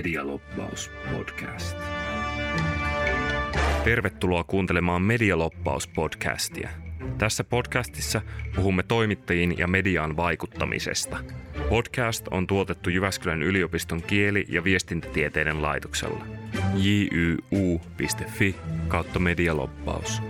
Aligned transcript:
Medialoppaus 0.00 0.90
podcast. 1.12 1.76
Tervetuloa 3.84 4.44
kuuntelemaan 4.44 5.02
Medialoppaus 5.02 5.88
podcastia. 5.88 6.68
Tässä 7.18 7.44
podcastissa 7.44 8.20
puhumme 8.56 8.82
toimittajiin 8.82 9.58
ja 9.58 9.66
mediaan 9.66 10.16
vaikuttamisesta. 10.16 11.18
Podcast 11.68 12.28
on 12.30 12.46
tuotettu 12.46 12.90
Jyväskylän 12.90 13.42
yliopiston 13.42 14.02
kieli- 14.02 14.46
ja 14.48 14.64
viestintätieteiden 14.64 15.62
laitoksella. 15.62 16.26
jyu.fi 16.76 18.56
kautta 18.88 19.18
medialoppaus. 19.18 20.22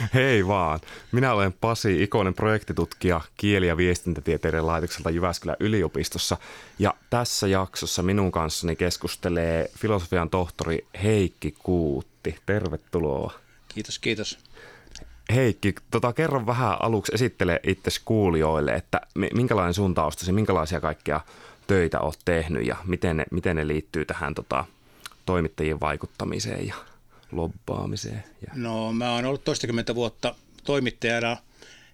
Hei 0.14 0.46
vaan. 0.46 0.80
Minä 1.12 1.32
olen 1.32 1.52
Pasi 1.52 2.02
Ikonen 2.02 2.34
projektitutkija 2.34 3.20
kieli- 3.36 3.66
ja 3.66 3.76
viestintätieteiden 3.76 4.66
laitokselta 4.66 5.10
Jyväskylän 5.10 5.56
yliopistossa. 5.60 6.36
Ja 6.78 6.94
tässä 7.10 7.48
jaksossa 7.48 8.02
minun 8.02 8.32
kanssani 8.32 8.76
keskustelee 8.76 9.70
filosofian 9.78 10.30
tohtori 10.30 10.86
Heikki 11.02 11.54
Kuutti. 11.58 12.36
Tervetuloa. 12.46 13.32
Kiitos, 13.68 13.98
kiitos. 13.98 14.38
Heikki, 15.34 15.74
tota, 15.90 16.12
kerro 16.12 16.46
vähän 16.46 16.82
aluksi, 16.82 17.12
esittele 17.14 17.60
itse 17.62 17.90
kuulijoille, 18.04 18.72
että 18.72 19.00
minkälainen 19.34 19.74
sun 19.74 19.94
taustasi, 19.94 20.32
minkälaisia 20.32 20.80
kaikkia 20.80 21.20
töitä 21.66 22.00
olet 22.00 22.18
tehnyt 22.24 22.66
ja 22.66 22.76
miten 22.86 23.16
ne, 23.16 23.24
miten 23.30 23.56
ne 23.56 23.66
liittyy 23.66 24.04
tähän 24.04 24.34
tota, 24.34 24.64
toimittajien 25.26 25.80
vaikuttamiseen 25.80 26.66
ja 26.66 26.74
lobbaamiseen? 27.32 28.24
Ja... 28.46 28.52
No 28.54 28.92
mä 28.92 29.12
oon 29.12 29.24
ollut 29.24 29.44
toistakymmentä 29.44 29.94
vuotta 29.94 30.34
toimittajana. 30.64 31.36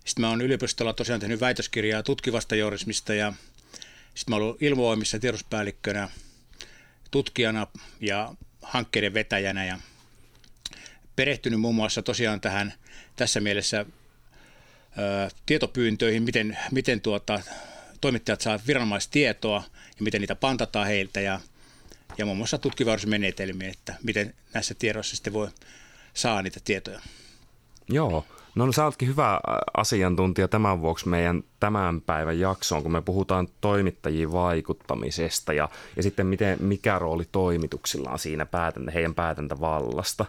Sitten 0.04 0.20
mä 0.20 0.28
oon 0.28 0.40
yliopistolla 0.40 0.92
tosiaan 0.92 1.20
tehnyt 1.20 1.40
väitöskirjaa 1.40 2.02
tutkivasta 2.02 2.56
journalismista 2.56 3.14
ja 3.14 3.32
sitten 4.14 4.32
mä 4.32 4.36
oon 4.36 4.42
ollut 4.42 4.62
ilmoimissa 4.62 5.19
tiedospäällikkönä, 5.19 6.08
tutkijana 7.11 7.66
ja 8.00 8.34
hankkeiden 8.62 9.14
vetäjänä 9.14 9.64
ja 9.64 9.78
perehtynyt 11.16 11.61
muun 11.61 11.74
muassa 11.74 12.02
tosiaan 12.02 12.41
tähän 12.41 12.72
tässä 13.16 13.41
mielessä 13.41 13.80
ö, 13.80 15.30
tietopyyntöihin, 15.46 16.22
miten, 16.22 16.58
miten 16.70 17.00
tuota, 17.00 17.41
toimittajat 18.00 18.41
saavat 18.41 18.66
viranomaistietoa 18.66 19.64
ja 19.98 20.02
miten 20.02 20.20
niitä 20.20 20.34
pantataan 20.34 20.86
heiltä 20.86 21.20
ja– 21.20 21.41
ja 22.19 22.25
muun 22.25 22.36
muassa 22.36 22.59
tutkivausmenetelmiä, 22.59 23.70
että 23.70 23.95
miten 24.03 24.34
näissä 24.55 24.75
tiedoissa 24.78 25.17
sitten 25.17 25.33
voi 25.33 25.48
saa 26.14 26.42
niitä 26.42 26.61
tietoja. 26.64 27.00
Joo, 27.89 28.25
no, 28.55 28.67
no 28.67 28.73
sä 28.73 28.84
oletkin 28.84 29.08
hyvä 29.08 29.41
asiantuntija 29.77 30.48
tämän 30.48 30.81
vuoksi 30.81 31.08
meidän 31.08 31.42
tämän 31.61 32.00
päivän 32.00 32.41
jaksoon, 32.41 32.83
kun 32.83 32.92
me 32.92 33.03
puhutaan 33.03 33.48
toimittajien 33.61 34.33
vaikuttamisesta 34.33 35.53
ja, 35.53 35.69
ja 35.97 36.03
sitten 36.03 36.27
miten, 36.27 36.58
mikä 36.61 36.98
rooli 36.98 37.25
toimituksilla 37.33 38.11
on 38.11 38.19
siinä 38.19 38.47
päätäntä, 38.47 38.91
heidän 38.91 39.14
päätäntävallasta. 39.14 40.25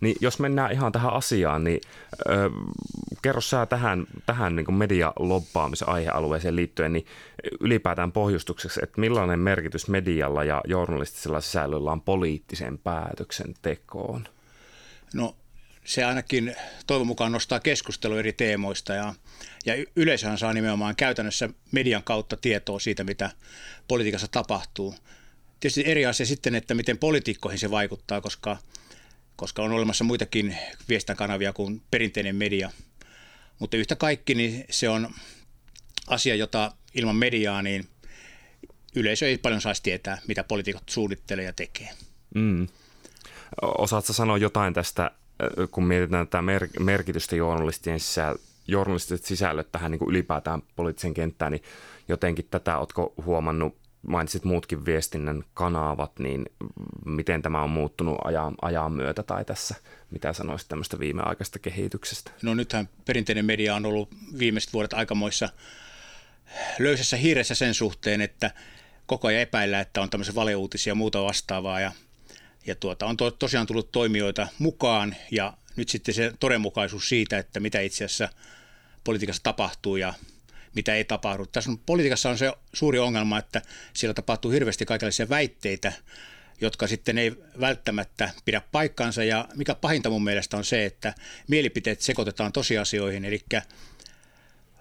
Niin 0.00 0.16
jos 0.20 0.38
mennään 0.38 0.72
ihan 0.72 0.92
tähän 0.92 1.12
asiaan, 1.12 1.64
niin 1.64 1.80
ö, 2.28 2.50
kerro 3.22 3.40
sä 3.40 3.66
tähän, 3.66 4.06
tähän 4.26 4.56
niin 4.56 4.74
medialobbaamisen 4.74 5.88
aihealueeseen 5.88 6.56
liittyen, 6.56 6.92
niin 6.92 7.06
ylipäätään 7.60 8.12
pohjustukseksi, 8.12 8.80
että 8.82 9.00
millainen 9.00 9.38
merkitys 9.38 9.88
medialla 9.88 10.44
ja 10.44 10.60
journalistisella 10.64 11.40
sisällöllä 11.40 11.92
on 11.92 12.00
poliittiseen 12.00 12.78
päätöksentekoon? 12.78 14.28
No 15.14 15.36
se 15.84 16.04
ainakin 16.04 16.54
toivon 16.86 17.06
mukaan 17.06 17.32
nostaa 17.32 17.60
keskustelua 17.60 18.18
eri 18.18 18.32
teemoista 18.32 18.94
ja, 18.94 19.14
ja 19.66 19.84
yleisöhän 19.96 20.38
saa 20.38 20.52
nimenomaan 20.52 20.96
käytännössä 20.96 21.48
median 21.72 22.02
kautta 22.02 22.36
tietoa 22.36 22.78
siitä, 22.78 23.04
mitä 23.04 23.30
politiikassa 23.88 24.28
tapahtuu. 24.28 24.94
Tietysti 25.60 25.82
eri 25.86 26.06
asia 26.06 26.26
sitten, 26.26 26.54
että 26.54 26.74
miten 26.74 26.98
poliitikkoihin 26.98 27.58
se 27.58 27.70
vaikuttaa, 27.70 28.20
koska, 28.20 28.56
koska 29.36 29.62
on 29.62 29.72
olemassa 29.72 30.04
muitakin 30.04 30.56
viestintäkanavia 30.88 31.52
kuin 31.52 31.82
perinteinen 31.90 32.36
media. 32.36 32.70
Mutta 33.62 33.76
yhtä 33.76 33.96
kaikki 33.96 34.34
niin 34.34 34.64
se 34.70 34.88
on 34.88 35.08
asia, 36.06 36.34
jota 36.34 36.72
ilman 36.94 37.16
mediaa 37.16 37.62
niin 37.62 37.88
yleisö 38.96 39.26
ei 39.26 39.38
paljon 39.38 39.60
saisi 39.60 39.82
tietää, 39.82 40.18
mitä 40.28 40.44
poliitikot 40.44 40.88
suunnittelee 40.88 41.44
ja 41.44 41.52
tekee. 41.52 41.88
Mm. 42.34 42.68
Osaatko 43.62 44.12
sanoa 44.12 44.38
jotain 44.38 44.74
tästä 44.74 45.10
kun 45.70 45.84
mietitään 45.84 46.26
tätä 46.26 46.42
mer- 46.42 46.68
merkitystä 46.80 47.36
journalistien 47.36 48.00
sisällä, 48.00 48.38
journalistiset 48.66 49.24
sisällöt 49.24 49.72
tähän 49.72 49.90
niin 49.90 49.98
kuin 49.98 50.10
ylipäätään 50.10 50.62
poliittisen 50.76 51.14
kenttään, 51.14 51.52
niin 51.52 51.62
jotenkin 52.08 52.46
tätä 52.50 52.78
oletko 52.78 53.12
huomannut, 53.24 53.76
mainitsit 54.06 54.44
muutkin 54.44 54.84
viestinnän 54.86 55.44
kanavat, 55.54 56.18
niin 56.18 56.46
miten 57.04 57.42
tämä 57.42 57.62
on 57.62 57.70
muuttunut 57.70 58.18
ajan, 58.24 58.54
ajan 58.62 58.92
myötä 58.92 59.22
tai 59.22 59.44
tässä, 59.44 59.74
mitä 60.10 60.32
sanoisit 60.32 60.68
tämmöistä 60.68 60.98
viimeaikaista 60.98 61.58
kehityksestä? 61.58 62.30
No 62.42 62.54
nythän 62.54 62.88
perinteinen 63.04 63.44
media 63.44 63.74
on 63.74 63.86
ollut 63.86 64.08
viimeiset 64.38 64.72
vuodet 64.72 64.92
aikamoissa 64.92 65.48
löysässä 66.78 67.16
hiiressä 67.16 67.54
sen 67.54 67.74
suhteen, 67.74 68.20
että 68.20 68.50
koko 69.06 69.28
ajan 69.28 69.42
epäillä, 69.42 69.80
että 69.80 70.02
on 70.02 70.10
tämmöisiä 70.10 70.34
valeuutisia 70.34 70.90
ja 70.90 70.94
muuta 70.94 71.22
vastaavaa 71.22 71.80
ja 71.80 71.92
ja 72.66 72.74
tuota, 72.74 73.06
on 73.06 73.16
to, 73.16 73.30
tosiaan 73.30 73.66
tullut 73.66 73.92
toimijoita 73.92 74.48
mukaan 74.58 75.16
ja 75.30 75.52
nyt 75.76 75.88
sitten 75.88 76.14
se 76.14 76.32
todenmukaisuus 76.40 77.08
siitä, 77.08 77.38
että 77.38 77.60
mitä 77.60 77.80
itse 77.80 78.04
asiassa 78.04 78.28
politiikassa 79.04 79.42
tapahtuu 79.42 79.96
ja 79.96 80.14
mitä 80.74 80.94
ei 80.94 81.04
tapahdu. 81.04 81.46
Tässä 81.46 81.70
on, 81.70 81.78
politiikassa 81.78 82.30
on 82.30 82.38
se 82.38 82.52
suuri 82.72 82.98
ongelma, 82.98 83.38
että 83.38 83.62
siellä 83.94 84.14
tapahtuu 84.14 84.50
hirveästi 84.50 84.86
kaikenlaisia 84.86 85.28
väitteitä, 85.28 85.92
jotka 86.60 86.86
sitten 86.86 87.18
ei 87.18 87.32
välttämättä 87.60 88.30
pidä 88.44 88.62
paikkansa. 88.72 89.24
Ja 89.24 89.48
mikä 89.54 89.74
pahinta 89.74 90.10
mun 90.10 90.24
mielestä 90.24 90.56
on 90.56 90.64
se, 90.64 90.84
että 90.84 91.14
mielipiteet 91.48 92.00
sekoitetaan 92.00 92.52
tosiasioihin. 92.52 93.24
Eli 93.24 93.40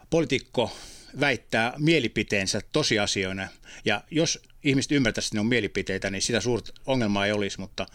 poliitikko 0.09 0.77
väittää 1.19 1.73
mielipiteensä 1.77 2.61
tosiasioina. 2.71 3.47
Ja 3.85 4.03
jos 4.11 4.39
ihmiset 4.63 4.91
ymmärtäisivät, 4.91 5.29
että 5.29 5.35
ne 5.35 5.39
on 5.39 5.45
mielipiteitä, 5.45 6.09
niin 6.09 6.21
sitä 6.21 6.41
suurta 6.41 6.73
ongelmaa 6.85 7.25
ei 7.25 7.31
olisi, 7.31 7.59
mutta 7.59 7.85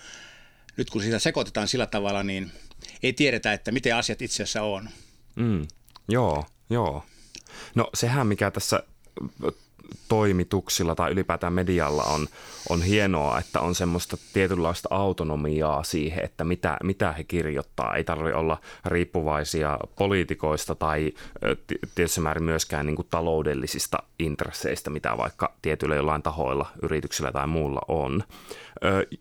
nyt 0.76 0.90
kun 0.90 1.02
sitä 1.02 1.18
sekoitetaan 1.18 1.68
sillä 1.68 1.86
tavalla, 1.86 2.22
niin 2.22 2.52
ei 3.02 3.12
tiedetä, 3.12 3.52
että 3.52 3.72
miten 3.72 3.96
asiat 3.96 4.22
itse 4.22 4.42
asiassa 4.42 4.62
on. 4.62 4.88
Mm, 5.36 5.66
joo, 6.08 6.44
joo. 6.70 7.04
No 7.74 7.90
sehän, 7.94 8.26
mikä 8.26 8.50
tässä 8.50 8.82
toimituksilla 10.08 10.94
tai 10.94 11.12
ylipäätään 11.12 11.52
medialla 11.52 12.02
on, 12.02 12.26
on 12.68 12.82
hienoa, 12.82 13.38
että 13.38 13.60
on 13.60 13.74
semmoista 13.74 14.16
tietynlaista 14.32 14.88
autonomiaa 14.92 15.82
siihen, 15.82 16.24
että 16.24 16.44
mitä, 16.44 16.76
mitä 16.82 17.12
he 17.12 17.24
kirjoittaa. 17.24 17.94
Ei 17.94 18.04
tarvitse 18.04 18.34
olla 18.34 18.60
riippuvaisia 18.84 19.78
poliitikoista 19.98 20.74
tai 20.74 21.12
tietysti 21.94 22.20
määrin 22.20 22.44
myöskään 22.44 22.86
niin 22.86 22.96
kuin 22.96 23.08
taloudellisista 23.10 23.98
intresseistä, 24.18 24.90
mitä 24.90 25.16
vaikka 25.16 25.52
tietyillä 25.62 25.96
jollain 25.96 26.22
tahoilla, 26.22 26.66
yrityksillä 26.82 27.32
tai 27.32 27.46
muulla 27.46 27.80
on. 27.88 28.22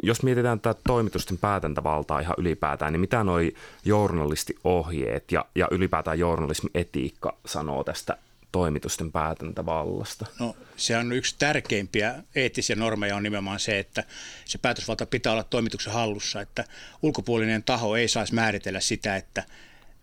Jos 0.03 0.23
mietitään 0.23 0.59
tätä 0.59 0.81
toimitusten 0.87 1.37
päätäntävaltaa 1.37 2.19
ihan 2.19 2.35
ylipäätään, 2.37 2.93
niin 2.93 3.01
mitä 3.01 3.23
noi 3.23 3.53
journalistiohjeet 3.85 5.31
ja, 5.31 5.45
ja 5.55 5.67
ylipäätään 5.71 6.19
journalismin 6.19 6.71
etiikka 6.73 7.37
sanoo 7.45 7.83
tästä 7.83 8.17
toimitusten 8.55 9.11
päätäntävallasta? 9.11 10.25
No 10.39 10.55
se 10.77 10.97
on 10.97 11.11
yksi 11.11 11.35
tärkeimpiä 11.39 12.23
eettisiä 12.35 12.75
normeja 12.75 13.15
on 13.15 13.23
nimenomaan 13.23 13.59
se, 13.59 13.79
että 13.79 14.03
se 14.45 14.57
päätösvalta 14.57 15.05
pitää 15.05 15.31
olla 15.31 15.43
toimituksen 15.43 15.93
hallussa, 15.93 16.41
että 16.41 16.63
ulkopuolinen 17.01 17.63
taho 17.63 17.95
ei 17.95 18.07
saisi 18.07 18.33
määritellä 18.33 18.79
sitä, 18.79 19.15
että 19.15 19.43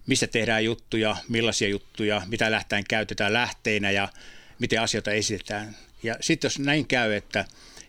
mistä 0.07 0.27
tehdään 0.27 0.65
juttuja, 0.65 1.17
millaisia 1.29 1.69
juttuja, 1.69 2.23
mitä 2.27 2.51
lähtään 2.51 2.85
käytetään 2.89 3.33
lähteinä 3.33 3.91
ja 3.91 4.09
miten 4.59 4.81
asioita 4.81 5.10
esitetään. 5.10 5.77
Ja 6.03 6.16
sitten 6.21 6.48
jos 6.48 6.59
näin 6.59 6.87
käy, 6.87 7.13
että 7.13 7.45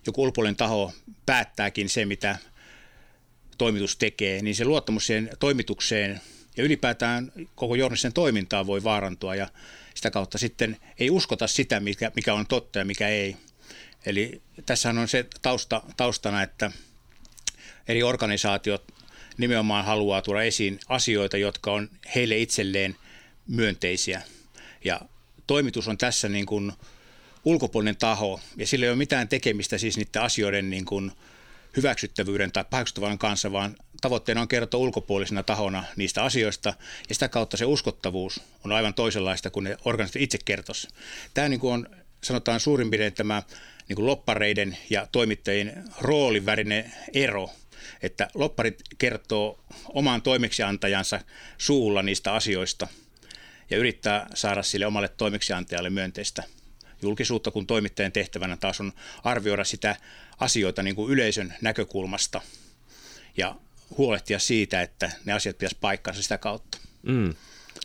joku 0.05 0.23
ulkopuolinen 0.23 0.55
taho 0.55 0.93
päättääkin 1.25 1.89
se, 1.89 2.05
mitä 2.05 2.37
toimitus 3.57 3.97
tekee, 3.97 4.41
niin 4.41 4.55
se 4.55 4.65
luottamus 4.65 5.07
siihen 5.07 5.29
toimitukseen 5.39 6.21
ja 6.57 6.63
ylipäätään 6.63 7.31
koko 7.55 7.75
journalistisen 7.75 8.13
toimintaan 8.13 8.67
voi 8.67 8.83
vaarantua 8.83 9.35
ja 9.35 9.47
sitä 9.93 10.11
kautta 10.11 10.37
sitten 10.37 10.77
ei 10.99 11.09
uskota 11.09 11.47
sitä, 11.47 11.79
mikä, 11.79 12.11
mikä 12.15 12.33
on 12.33 12.47
totta 12.47 12.79
ja 12.79 12.85
mikä 12.85 13.07
ei. 13.07 13.35
Eli 14.05 14.41
tässähän 14.65 14.97
on 14.97 15.07
se 15.07 15.25
tausta, 15.41 15.83
taustana, 15.97 16.41
että 16.43 16.71
eri 17.87 18.03
organisaatiot 18.03 18.83
nimenomaan 19.37 19.85
haluaa 19.85 20.21
tuoda 20.21 20.43
esiin 20.43 20.79
asioita, 20.89 21.37
jotka 21.37 21.71
on 21.71 21.89
heille 22.15 22.37
itselleen 22.37 22.95
myönteisiä. 23.47 24.21
Ja 24.83 25.01
toimitus 25.47 25.87
on 25.87 25.97
tässä 25.97 26.29
niin 26.29 26.45
kuin 26.45 26.71
ulkopuolinen 27.45 27.97
taho, 27.97 28.39
ja 28.57 28.67
sillä 28.67 28.85
ei 28.85 28.89
ole 28.89 28.97
mitään 28.97 29.27
tekemistä 29.27 29.77
siis 29.77 29.97
niiden 29.97 30.21
asioiden 30.21 30.69
niin 30.69 30.85
kuin 30.85 31.11
hyväksyttävyyden 31.77 32.51
tai 32.51 32.65
paheksuttavan 32.69 33.17
kanssa, 33.17 33.51
vaan 33.51 33.75
tavoitteena 34.03 34.41
on 34.41 34.47
kertoa 34.47 34.79
ulkopuolisena 34.79 35.43
tahona 35.43 35.83
niistä 35.95 36.23
asioista, 36.23 36.73
ja 37.09 37.15
sitä 37.15 37.29
kautta 37.29 37.57
se 37.57 37.65
uskottavuus 37.65 38.41
on 38.65 38.71
aivan 38.71 38.93
toisenlaista 38.93 39.49
kuin 39.49 39.63
ne 39.63 39.77
organisaatiot 39.85 40.23
itse 40.23 40.37
kertoisi. 40.45 40.87
Tämä 41.33 41.49
niin 41.49 41.59
kuin 41.59 41.73
on, 41.73 41.87
sanotaan 42.23 42.59
suurin 42.59 42.89
piirtein 42.89 43.13
tämä 43.13 43.43
niin 43.89 43.95
kuin 43.95 44.05
loppareiden 44.05 44.77
ja 44.89 45.07
toimittajien 45.11 45.83
roolin 46.01 46.45
välinen 46.45 46.93
ero, 47.13 47.49
että 48.01 48.27
lopparit 48.33 48.81
kertoo 48.97 49.63
oman 49.89 50.21
toimeksiantajansa 50.21 51.19
suulla 51.57 52.03
niistä 52.03 52.33
asioista 52.33 52.87
ja 53.69 53.77
yrittää 53.77 54.27
saada 54.33 54.63
sille 54.63 54.85
omalle 54.85 55.07
toimeksiantajalle 55.07 55.89
myönteistä 55.89 56.43
julkisuutta, 57.01 57.51
kun 57.51 57.67
toimittajan 57.67 58.11
tehtävänä 58.11 58.57
taas 58.57 58.79
on 58.79 58.93
arvioida 59.23 59.63
sitä 59.63 59.95
asioita 60.39 60.83
niin 60.83 60.95
kuin 60.95 61.11
yleisön 61.11 61.53
näkökulmasta 61.61 62.41
ja 63.37 63.55
huolehtia 63.97 64.39
siitä, 64.39 64.81
että 64.81 65.11
ne 65.25 65.33
asiat 65.33 65.57
pitäisi 65.57 65.77
paikkansa 65.81 66.23
sitä 66.23 66.37
kautta. 66.37 66.77
Mm, 67.03 67.33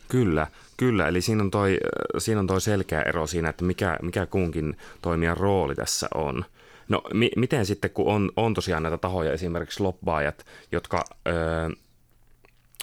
kyllä, 0.09 0.47
kyllä. 0.77 1.09
Eli 1.09 1.21
siinä 1.21 1.43
on, 1.43 1.51
toi, 1.51 1.79
siinä 2.19 2.41
on 2.41 2.47
toi 2.47 2.61
selkeä 2.61 3.03
ero 3.03 3.27
siinä, 3.27 3.49
että 3.49 3.65
mikä, 3.65 3.99
mikä 4.03 4.27
kunkin 4.27 4.77
toimijan 5.03 5.37
rooli 5.37 5.75
tässä 5.75 6.09
on. 6.15 6.45
No 6.89 7.03
mi- 7.15 7.33
miten 7.37 7.67
sitten, 7.67 7.91
kun 7.91 8.15
on, 8.15 8.33
on 8.37 8.55
tosiaan 8.55 8.83
näitä 8.83 8.99
tahoja, 8.99 9.33
esimerkiksi 9.33 9.83
lobbaajat, 9.83 10.47
jotka... 10.73 11.05
Öö, 11.29 11.69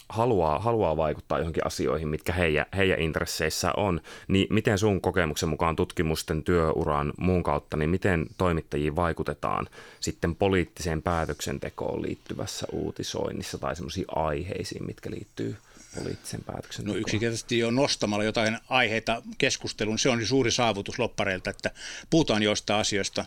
haluaa, 0.09 0.59
haluaa 0.59 0.97
vaikuttaa 0.97 1.39
johonkin 1.39 1.67
asioihin, 1.67 2.07
mitkä 2.07 2.33
heidän, 2.33 2.65
heidän 2.77 2.99
intresseissä 2.99 3.71
on, 3.77 4.01
niin 4.27 4.47
miten 4.49 4.77
sun 4.77 5.01
kokemuksen 5.01 5.49
mukaan 5.49 5.75
tutkimusten, 5.75 6.43
työuran, 6.43 7.13
muun 7.17 7.43
kautta, 7.43 7.77
niin 7.77 7.89
miten 7.89 8.25
toimittajiin 8.37 8.95
vaikutetaan 8.95 9.67
sitten 9.99 10.35
poliittiseen 10.35 11.01
päätöksentekoon 11.01 12.01
liittyvässä 12.01 12.67
uutisoinnissa 12.71 13.57
tai 13.57 13.75
semmoisiin 13.75 14.05
aiheisiin, 14.15 14.85
mitkä 14.85 15.11
liittyy 15.11 15.55
poliittisen 15.95 16.43
päätöksentekoon? 16.45 16.95
No 16.95 17.01
yksinkertaisesti 17.01 17.59
jo 17.59 17.71
nostamalla 17.71 18.23
jotain 18.23 18.57
aiheita 18.69 19.21
keskusteluun, 19.37 19.99
se 19.99 20.09
on 20.09 20.25
suuri 20.25 20.51
saavutus 20.51 20.99
loppareilta, 20.99 21.49
että 21.49 21.71
puhutaan 22.09 22.43
joistain 22.43 22.79
asioista, 22.79 23.25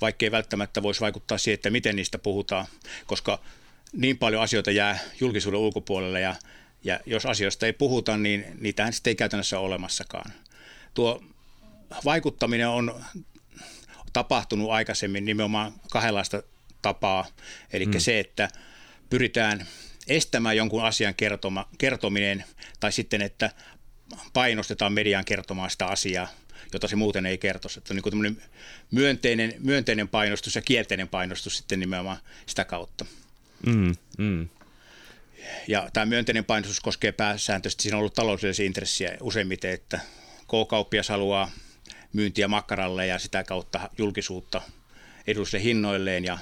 vaikkei 0.00 0.30
välttämättä 0.30 0.82
voisi 0.82 1.00
vaikuttaa 1.00 1.38
siihen, 1.38 1.54
että 1.54 1.70
miten 1.70 1.96
niistä 1.96 2.18
puhutaan, 2.18 2.66
koska 3.06 3.38
niin 3.92 4.18
paljon 4.18 4.42
asioita 4.42 4.70
jää 4.70 4.98
julkisuuden 5.20 5.60
ulkopuolelle 5.60 6.20
ja, 6.20 6.34
ja 6.84 7.00
jos 7.06 7.26
asioista 7.26 7.66
ei 7.66 7.72
puhuta, 7.72 8.16
niin 8.16 8.44
niitähän 8.60 8.92
sitten 8.92 9.10
ei 9.10 9.14
käytännössä 9.14 9.58
ole 9.58 9.66
olemassakaan. 9.66 10.32
Tuo 10.94 11.24
vaikuttaminen 12.04 12.68
on 12.68 13.04
tapahtunut 14.12 14.70
aikaisemmin 14.70 15.24
nimenomaan 15.24 15.72
kahdenlaista 15.90 16.42
tapaa, 16.82 17.26
eli 17.72 17.84
hmm. 17.84 17.98
se, 17.98 18.20
että 18.20 18.48
pyritään 19.10 19.66
estämään 20.08 20.56
jonkun 20.56 20.84
asian 20.84 21.14
kertoma, 21.14 21.68
kertominen 21.78 22.44
tai 22.80 22.92
sitten, 22.92 23.22
että 23.22 23.50
painostetaan 24.32 24.92
median 24.92 25.24
kertomaan 25.24 25.70
sitä 25.70 25.86
asiaa, 25.86 26.28
jota 26.72 26.88
se 26.88 26.96
muuten 26.96 27.26
ei 27.26 27.38
kertoisi. 27.38 27.78
Että 27.78 27.94
on 27.94 28.22
niin 28.22 28.42
myönteinen, 28.90 29.54
myönteinen 29.58 30.08
painostus 30.08 30.54
ja 30.54 30.62
kielteinen 30.62 31.08
painostus 31.08 31.56
sitten 31.56 31.80
nimenomaan 31.80 32.18
sitä 32.46 32.64
kautta. 32.64 33.06
Mm, 33.66 33.94
mm. 34.18 34.48
Ja 35.68 35.90
tämä 35.92 36.06
myönteinen 36.06 36.44
painostus 36.44 36.80
koskee 36.80 37.12
pääsääntöisesti, 37.12 37.82
siinä 37.82 37.96
on 37.96 37.98
ollut 37.98 38.14
taloudellisia 38.14 38.66
intressiä 38.66 39.16
useimmiten, 39.20 39.70
että 39.70 40.00
K-kauppias 40.46 41.08
haluaa 41.08 41.50
myyntiä 42.12 42.48
makkaralle 42.48 43.06
ja 43.06 43.18
sitä 43.18 43.44
kautta 43.44 43.90
julkisuutta 43.98 44.62
edullisille 45.26 45.64
hinnoilleen 45.64 46.24
ja 46.24 46.38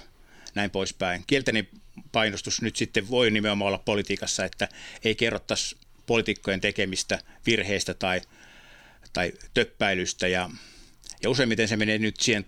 näin 0.54 0.70
poispäin. 0.70 1.24
Kielteinen 1.26 1.68
painostus 2.12 2.62
nyt 2.62 2.76
sitten 2.76 3.10
voi 3.10 3.30
nimenomaan 3.30 3.68
olla 3.68 3.78
politiikassa, 3.78 4.44
että 4.44 4.68
ei 5.04 5.14
kerrottaisi 5.14 5.76
poliitikkojen 6.06 6.60
tekemistä 6.60 7.18
virheistä 7.46 7.94
tai, 7.94 8.20
tai 9.12 9.32
töppäilystä 9.54 10.28
ja, 10.28 10.50
ja 11.22 11.30
useimmiten 11.30 11.68
se 11.68 11.76
menee 11.76 11.98
nyt 11.98 12.20
siihen 12.20 12.44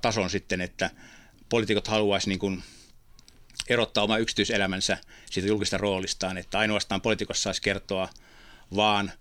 tason 0.00 0.30
sitten, 0.30 0.60
että 0.60 0.90
poliitikot 1.48 1.88
haluaisi 1.88 2.28
niin 2.28 2.62
erottaa 3.68 4.04
oma 4.04 4.18
yksityiselämänsä 4.18 4.98
siitä 5.30 5.48
julkista 5.48 5.78
roolistaan, 5.78 6.38
että 6.38 6.58
ainoastaan 6.58 7.00
poliitikot 7.00 7.36
saisi 7.36 7.62
kertoa 7.62 8.08
vaan 8.76 9.12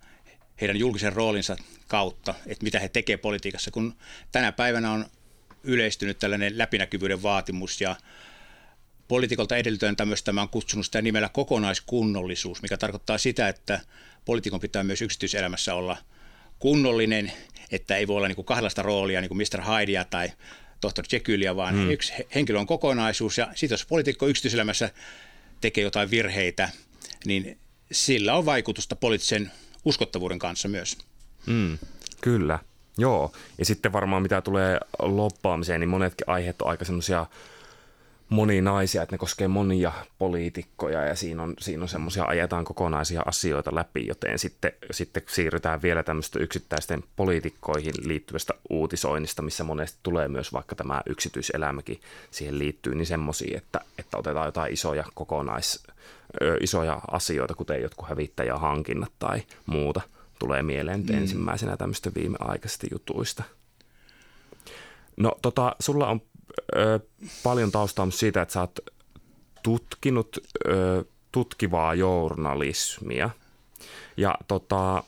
heidän 0.62 0.78
julkisen 0.78 1.14
roolinsa 1.14 1.56
kautta, 1.88 2.36
että 2.48 2.64
mitä 2.64 2.80
he 2.80 2.90
tekevät 2.90 3.22
politiikassa, 3.22 3.72
kun 3.72 3.96
tänä 4.32 4.52
päivänä 4.52 4.92
on 4.92 5.06
yleistynyt 5.64 6.20
tällainen 6.20 6.58
läpinäkyvyyden 6.58 7.24
vaatimus 7.24 7.82
ja 7.82 7.96
poliitikolta 9.08 9.58
edellytetään 9.58 9.96
tämmöistä, 9.96 10.34
mä 10.34 10.42
olen 10.42 10.50
kutsunut 10.50 10.86
sitä 10.86 11.02
nimellä 11.02 11.30
kokonaiskunnollisuus, 11.30 12.62
mikä 12.62 12.78
tarkoittaa 12.78 13.18
sitä, 13.18 13.50
että 13.50 13.80
poliitikon 14.26 14.60
pitää 14.60 14.84
myös 14.84 15.02
yksityiselämässä 15.02 15.76
olla 15.76 15.98
kunnollinen, 16.60 17.32
että 17.72 17.96
ei 17.96 18.08
voi 18.08 18.18
olla 18.18 18.28
niin 18.28 18.36
kuin 18.36 18.46
kahdenlaista 18.46 18.82
roolia, 18.82 19.22
niin 19.22 19.30
kuin 19.30 19.38
Mr. 19.38 19.62
Hydea 19.62 20.06
tai 20.06 20.32
tohtori 20.82 21.08
Jekylia, 21.12 21.56
vaan 21.56 21.76
hmm. 21.76 21.90
yksi 21.90 22.14
henkilö 22.36 22.60
on 22.60 22.68
kokonaisuus 22.68 23.38
ja 23.38 23.48
sitten 23.56 23.74
jos 23.74 23.86
poliitikko 23.86 24.28
yksityiselämässä 24.28 24.90
tekee 25.62 25.84
jotain 25.84 26.12
virheitä, 26.12 26.70
niin 27.26 27.58
sillä 27.92 28.36
on 28.36 28.46
vaikutusta 28.46 28.96
poliittisen 28.96 29.52
uskottavuuden 29.86 30.40
kanssa 30.40 30.68
myös. 30.68 30.98
Hmm. 31.48 31.78
Kyllä, 32.22 32.60
joo. 32.98 33.32
Ja 33.58 33.66
sitten 33.66 33.94
varmaan 33.94 34.22
mitä 34.22 34.42
tulee 34.42 34.80
loppaamiseen, 35.00 35.80
niin 35.80 35.90
monetkin 35.90 36.30
aiheet 36.30 36.62
on 36.62 36.70
aika 36.70 36.86
semmoisia 36.86 37.26
moninaisia, 38.30 39.04
että 39.04 39.14
ne 39.14 39.18
koskee 39.18 39.48
monia 39.48 39.92
poliitikkoja 40.20 41.02
ja 41.06 41.16
siinä 41.16 41.44
on, 41.44 41.54
siinä 41.60 41.84
on 41.84 41.90
semmoisia, 41.90 42.26
ajetaan 42.26 42.66
kokonaisia 42.66 43.22
asioita 43.26 43.76
läpi, 43.76 44.08
joten 44.08 44.40
sitten, 44.40 44.72
sitten 44.92 45.24
siirrytään 45.28 45.82
vielä 45.82 46.04
tämmöistä 46.04 46.40
yksittäisten 46.40 47.04
poliitikkoihin 47.16 47.94
liittyvästä 48.04 48.54
uutisoinnista, 48.70 49.42
missä 49.42 49.64
monesti 49.64 50.00
tulee 50.04 50.28
myös 50.28 50.54
vaikka 50.54 50.76
tämä 50.76 51.02
yksityiselämäkin 51.06 52.02
siihen 52.32 52.60
liittyy, 52.60 52.96
niin 52.96 53.06
semmoisia, 53.06 53.58
että, 53.58 53.82
että 53.98 54.18
otetaan 54.18 54.46
jotain 54.46 54.74
isoja 54.74 55.04
kokonais, 55.14 55.84
ö, 56.42 56.58
isoja 56.62 57.02
asioita, 57.12 57.56
kuten 57.56 57.82
jotkut 57.82 58.10
hävittäjähankinnat 58.10 59.12
tai 59.20 59.42
muuta, 59.66 60.02
tulee 60.40 60.64
mieleen 60.64 61.06
mm. 61.10 61.18
ensimmäisenä 61.18 61.78
tämmöistä 61.78 62.12
viimeaikaisista 62.16 62.88
jutuista. 62.92 63.44
No 65.18 65.32
tota, 65.42 65.76
sulla 65.80 66.08
on 66.08 66.22
ö, 66.76 67.00
paljon 67.44 67.72
taustaa 67.72 68.12
siitä, 68.12 68.42
että 68.42 68.54
sä 68.54 68.62
oot 68.62 68.80
tutkinut 69.64 70.38
ö, 70.68 71.06
tutkivaa 71.32 71.94
journalismia 71.94 73.30
ja 74.18 74.36
tota, 74.48 75.04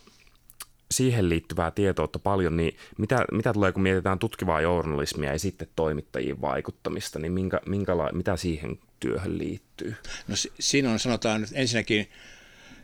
siihen 0.92 1.30
liittyvää 1.30 1.72
tietoutta 1.72 2.20
paljon, 2.20 2.58
niin 2.58 2.78
mitä, 2.98 3.26
mitä 3.32 3.54
tulee, 3.54 3.72
kun 3.72 3.84
mietitään 3.84 4.20
tutkivaa 4.20 4.62
journalismia 4.62 5.32
ja 5.32 5.40
sitten 5.40 5.68
toimittajiin 5.76 6.42
vaikuttamista, 6.42 7.20
niin 7.20 7.32
minkä, 7.32 7.62
minkäla- 7.66 8.14
mitä 8.14 8.38
siihen 8.38 8.80
työhön 9.00 9.38
liittyy? 9.38 9.96
No 10.28 10.36
siinä 10.60 10.92
on 10.92 11.00
sanotaan 11.00 11.46
ensinnäkin 11.54 12.10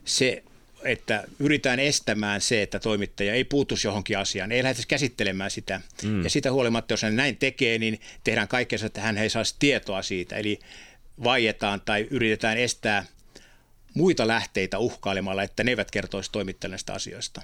se 0.05 0.43
että 0.85 1.23
yritetään 1.39 1.79
estämään 1.79 2.41
se, 2.41 2.61
että 2.61 2.79
toimittaja 2.79 3.33
ei 3.33 3.43
puutuisi 3.43 3.87
johonkin 3.87 4.17
asiaan, 4.17 4.51
ei 4.51 4.63
lähdetä 4.63 4.87
käsittelemään 4.87 5.51
sitä. 5.51 5.81
Mm. 6.03 6.23
Ja 6.23 6.29
sitä 6.29 6.51
huolimatta, 6.51 6.93
jos 6.93 7.01
hän 7.01 7.15
näin 7.15 7.37
tekee, 7.37 7.77
niin 7.77 8.01
tehdään 8.23 8.47
kaikkea, 8.47 8.79
että 8.85 9.01
hän 9.01 9.17
ei 9.17 9.29
saisi 9.29 9.55
tietoa 9.59 10.01
siitä. 10.01 10.35
Eli 10.35 10.59
vaietaan 11.23 11.81
tai 11.81 12.07
yritetään 12.09 12.57
estää 12.57 13.05
muita 13.93 14.27
lähteitä 14.27 14.79
uhkailemalla, 14.79 15.43
että 15.43 15.63
ne 15.63 15.71
eivät 15.71 15.91
kertoisi 15.91 16.31
toimittajalle 16.31 16.73
näistä 16.73 16.93
asioista. 16.93 17.41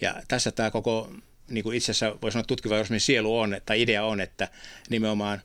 Ja 0.00 0.22
tässä 0.28 0.50
tämä 0.50 0.70
koko, 0.70 1.12
niin 1.50 1.64
kuin 1.64 1.76
itse 1.76 1.92
asiassa 1.92 2.18
voi 2.22 2.32
sanoa 2.32 2.44
tutkiva 2.44 2.74
sielu 2.98 3.38
on, 3.38 3.60
tai 3.66 3.82
idea 3.82 4.04
on, 4.04 4.20
että 4.20 4.48
nimenomaan 4.90 5.42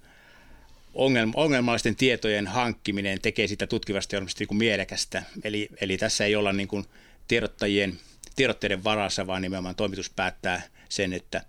ongelmallisten 1.35 1.95
tietojen 1.95 2.47
hankkiminen 2.47 3.21
tekee 3.21 3.47
sitä 3.47 3.67
tutkivasta 3.67 4.15
journalistista 4.15 4.53
niin 4.53 4.57
mielekästä. 4.57 5.23
Eli, 5.43 5.69
eli 5.81 5.97
tässä 5.97 6.25
ei 6.25 6.35
olla 6.35 6.53
niin 6.53 6.67
kuin 6.67 6.85
tiedottajien 7.27 7.99
tiedotteiden 8.35 8.83
varassa, 8.83 9.27
vaan 9.27 9.41
nimenomaan 9.41 9.75
toimitus 9.75 10.09
päättää 10.09 10.61
sen, 10.89 11.13
että 11.13 11.41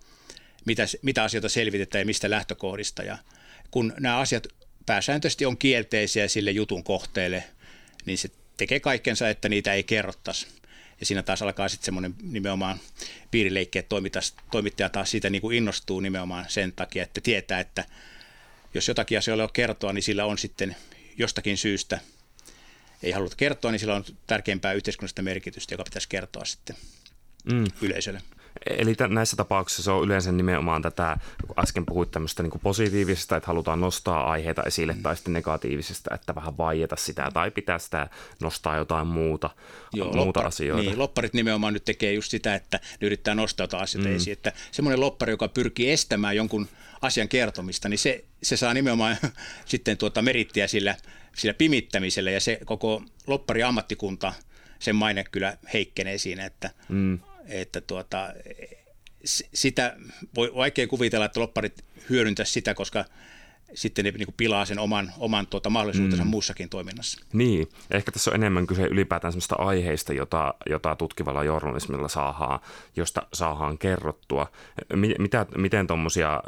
mitä, 0.64 0.82
mitä 1.02 1.24
asioita 1.24 1.48
selvitetään 1.48 2.00
ja 2.00 2.06
mistä 2.06 2.30
lähtökohdista. 2.30 3.02
Ja 3.02 3.18
kun 3.70 3.94
nämä 4.00 4.18
asiat 4.18 4.46
pääsääntöisesti 4.86 5.46
on 5.46 5.58
kielteisiä 5.58 6.28
sille 6.28 6.50
jutun 6.50 6.84
kohteelle, 6.84 7.44
niin 8.06 8.18
se 8.18 8.30
tekee 8.56 8.80
kaikkensa, 8.80 9.28
että 9.28 9.48
niitä 9.48 9.72
ei 9.72 9.82
kerrottaisi. 9.82 10.46
Ja 11.00 11.06
siinä 11.06 11.22
taas 11.22 11.42
alkaa 11.42 11.68
sitten 11.68 11.84
semmoinen 11.84 12.14
nimenomaan 12.22 12.80
piirileikki, 13.30 13.78
että 13.78 13.96
toimittaja 14.50 14.88
taas 14.88 15.10
siitä 15.10 15.30
niin 15.30 15.42
kuin 15.42 15.56
innostuu 15.56 16.00
nimenomaan 16.00 16.44
sen 16.48 16.72
takia, 16.72 17.02
että 17.02 17.20
tietää, 17.20 17.60
että 17.60 17.84
jos 18.74 18.88
jotakin 18.88 19.18
asioilla 19.18 19.44
on 19.44 19.52
kertoa, 19.52 19.92
niin 19.92 20.02
sillä 20.02 20.24
on 20.24 20.38
sitten 20.38 20.76
jostakin 21.18 21.56
syystä– 21.56 22.00
ei 23.02 23.12
haluta 23.12 23.36
kertoa, 23.36 23.70
niin 23.70 23.80
sillä 23.80 23.94
on 23.94 24.04
tärkeämpää 24.26 24.72
yhteiskunnallista 24.72 25.22
merkitystä, 25.22 25.74
joka 25.74 25.84
pitäisi 25.84 26.08
kertoa 26.08 26.44
sitten 26.44 26.76
mm. 27.52 27.64
yleisölle. 27.82 28.22
Eli 28.66 28.94
t- 28.94 29.08
näissä 29.08 29.36
tapauksissa 29.36 29.82
se 29.82 29.90
on 29.90 30.04
yleensä 30.04 30.32
nimenomaan 30.32 30.82
tätä, 30.82 31.18
kun 31.46 31.58
äsken 31.58 31.86
puhuit 31.86 32.10
tämmöistä 32.10 32.42
niin 32.42 32.52
positiivisesta, 32.62 33.36
että 33.36 33.46
halutaan 33.46 33.80
nostaa 33.80 34.30
aiheita 34.30 34.62
esille, 34.62 34.92
mm. 34.92 35.02
tai 35.02 35.16
sitten 35.16 35.32
negatiivisesta, 35.32 36.14
että 36.14 36.34
vähän 36.34 36.58
vaieta 36.58 36.96
sitä, 36.96 37.30
tai 37.34 37.50
pitää 37.50 37.78
sitä 37.78 38.08
nostaa 38.42 38.76
jotain 38.76 39.06
muuta, 39.06 39.50
Joo, 39.92 40.04
muuta 40.04 40.18
loppar, 40.18 40.46
asioita. 40.46 40.82
Niin, 40.82 40.98
lopparit 40.98 41.34
nimenomaan 41.34 41.72
nyt 41.72 41.84
tekee 41.84 42.12
just 42.12 42.30
sitä, 42.30 42.54
että 42.54 42.80
ne 43.00 43.06
yrittää 43.06 43.34
nostaa 43.34 43.64
jotain 43.64 43.82
asioita 43.82 44.08
mm. 44.08 44.16
esiin, 44.16 44.32
että 44.32 44.52
semmoinen 44.70 45.00
loppari, 45.00 45.32
joka 45.32 45.48
pyrkii 45.48 45.90
estämään 45.90 46.36
jonkun 46.36 46.68
asian 47.02 47.28
kertomista, 47.28 47.88
niin 47.88 47.98
se, 47.98 48.24
se 48.42 48.56
saa 48.56 48.74
nimenomaan 48.74 49.16
sitten 49.64 49.96
tuota 49.96 50.22
merittiä 50.22 50.66
sillä, 50.66 50.96
sillä 51.34 51.54
pimittämisellä, 51.54 52.30
ja 52.30 52.40
se 52.40 52.58
koko 52.64 53.02
loppari 53.26 53.62
ammattikunta, 53.62 54.32
sen 54.78 54.96
maine 54.96 55.24
kyllä 55.24 55.56
heikkenee 55.72 56.18
siinä, 56.18 56.46
että 56.46 56.70
mm 56.88 57.18
että 57.48 57.80
tuota, 57.80 58.28
sitä 59.54 59.96
voi 60.34 60.52
vaikea 60.54 60.86
kuvitella, 60.86 61.26
että 61.26 61.40
lopparit 61.40 61.84
hyödyntäisi 62.10 62.52
sitä, 62.52 62.74
koska 62.74 63.04
sitten 63.74 64.04
ne 64.04 64.10
niin 64.10 64.34
pilaa 64.36 64.64
sen 64.64 64.78
oman, 64.78 65.12
oman 65.18 65.46
tuota, 65.46 65.70
mahdollisuutensa 65.70 66.24
mm. 66.24 66.30
muussakin 66.30 66.68
toiminnassa. 66.68 67.20
Niin, 67.32 67.68
ehkä 67.90 68.12
tässä 68.12 68.30
on 68.30 68.34
enemmän 68.34 68.66
kyse 68.66 68.82
ylipäätään 68.82 69.32
sellaista 69.32 69.56
aiheista, 69.58 70.12
jota, 70.12 70.54
jota 70.70 70.96
tutkivalla 70.96 71.44
journalismilla 71.44 72.08
saadaan, 72.08 72.60
josta 72.96 73.26
saadaan 73.32 73.78
kerrottua. 73.78 74.52
Mitä, 75.18 75.46
miten 75.56 75.86
tuommoisia 75.86 76.42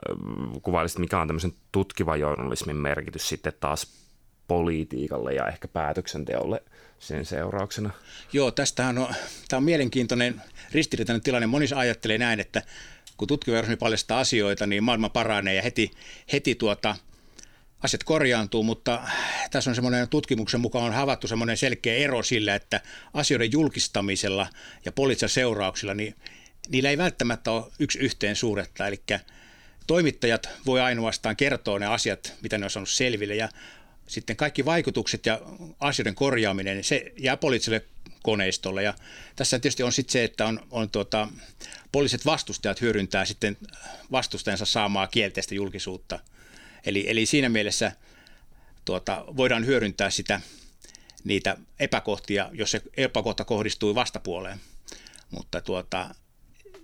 kuvailisit, 0.63 0.99
mikä 0.99 1.21
on 1.21 1.27
tämmöisen 1.27 1.53
tutkivan 1.73 2.21
journalismin 2.21 2.77
merkitys 2.77 3.29
sitten 3.29 3.53
taas 3.61 4.08
politiikalle 4.49 5.33
ja 5.33 5.47
ehkä 5.47 5.69
päätöksenteolle 5.69 6.63
sen 6.99 7.25
seurauksena? 7.25 7.91
Joo, 8.33 8.51
tästähän 8.51 8.99
on, 8.99 9.15
tämä 9.49 9.59
on 9.59 9.65
mielenkiintoinen 9.65 10.43
ristiriitainen 10.73 11.23
tilanne. 11.23 11.47
Moni 11.47 11.67
ajattelee 11.77 12.19
näin, 12.19 12.41
että 12.41 12.63
kun 13.17 13.29
tutkimusjournalismi 13.29 13.77
paljastaa 13.77 14.21
asioita, 14.21 14.67
niin 14.67 14.85
maailma 14.85 15.09
paranee 15.09 15.55
ja 15.55 15.63
heti, 15.63 15.91
heti 16.33 16.55
tuota, 16.55 16.97
asiat 17.83 18.05
korjaantuu, 18.05 18.63
mutta 18.63 19.03
tässä 19.51 19.71
on 19.71 19.75
semmoinen 19.75 20.09
tutkimuksen 20.09 20.61
mukaan 20.61 20.85
on 20.85 20.93
havaittu 20.93 21.29
semmoinen 21.29 21.57
selkeä 21.57 21.95
ero 21.95 22.23
sillä, 22.23 22.55
että 22.55 22.81
asioiden 23.15 23.53
julkistamisella 23.53 24.47
ja 24.85 24.93
poliittisilla 24.93 25.35
seurauksilla, 25.35 25.95
niin 25.95 26.15
niillä 26.69 26.91
ei 26.91 26.99
välttämättä 26.99 27.51
ole 27.51 27.65
yksi 27.79 27.99
yhteen 27.99 28.37
suuretta, 28.37 28.87
eli 28.87 29.03
toimittajat 29.87 30.49
voi 30.67 30.81
ainoastaan 30.81 31.37
kertoa 31.37 31.79
ne 31.79 31.87
asiat, 31.87 32.35
mitä 32.43 32.59
ne 32.59 32.65
on 32.65 32.71
saanut 32.71 32.89
selville, 32.89 33.35
ja 33.35 33.49
sitten 34.09 34.37
kaikki 34.37 34.65
vaikutukset 34.65 35.27
ja 35.27 35.41
asioiden 35.81 36.15
korjaaminen, 36.15 36.77
niin 36.77 36.85
se 36.85 37.13
jää 37.19 37.37
poliittiselle 37.37 37.85
koneistolle. 38.23 38.83
Ja 38.83 38.95
tässä 39.37 39.59
tietysti 39.59 39.83
on 39.83 39.93
sitten 39.93 40.13
se, 40.13 40.25
että 40.25 40.47
on, 40.47 40.67
on 40.71 40.91
tuota, 40.91 41.29
poliisit 41.93 42.27
vastustajat 42.27 42.81
hyödyntää 42.81 43.25
sitten 43.25 43.57
vastustajansa 44.13 44.65
saamaa 44.65 45.07
kielteistä 45.07 45.55
julkisuutta. 45.55 46.19
Eli, 46.87 47.11
eli 47.11 47.27
siinä 47.27 47.49
mielessä 47.49 47.93
tuota, 48.85 49.25
voidaan 49.37 49.67
hyödyntää 49.67 50.11
sitä, 50.11 50.41
niitä 51.25 51.57
epäkohtia, 51.81 52.51
jos 52.53 52.71
se 52.71 52.83
epäkohta 52.97 53.45
kohdistuu 53.45 53.95
vastapuoleen. 53.95 54.61
Mutta 55.31 55.61
tuota, 55.61 56.15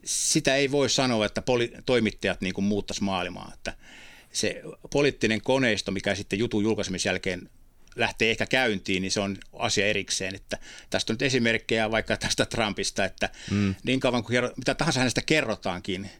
sitä 0.05 0.57
ei 0.57 0.71
voi 0.71 0.91
sanoa, 0.91 1.27
että 1.27 1.41
poli- 1.41 1.83
toimittajat 1.87 2.41
niin 2.41 2.65
muuttaisi 2.65 3.05
maailmaa. 3.05 3.51
Että 3.55 3.73
se 4.35 4.63
poliittinen 4.93 5.43
koneisto, 5.43 5.93
mikä 5.93 6.15
sitten 6.15 6.39
jutun 6.39 6.63
julkaisemisen 6.63 7.11
jälkeen 7.11 7.51
lähtee 7.97 8.31
ehkä 8.31 8.47
käyntiin, 8.47 9.03
niin 9.03 9.11
se 9.11 9.21
on 9.21 9.37
asia 9.53 9.87
erikseen. 9.87 10.35
Että 10.35 10.59
tästä 10.91 11.13
on 11.13 11.15
nyt 11.15 11.23
esimerkkejä 11.23 11.91
vaikka 11.91 12.17
tästä 12.17 12.47
Trumpista, 12.47 13.05
että 13.05 13.31
mm. 13.51 13.75
niin 13.85 14.01
kauan 14.01 14.25
kuin 14.25 14.39
mitä 14.57 14.75
tahansa 14.75 15.01
hänestä 15.01 15.23
kerrotaankin, 15.23 16.11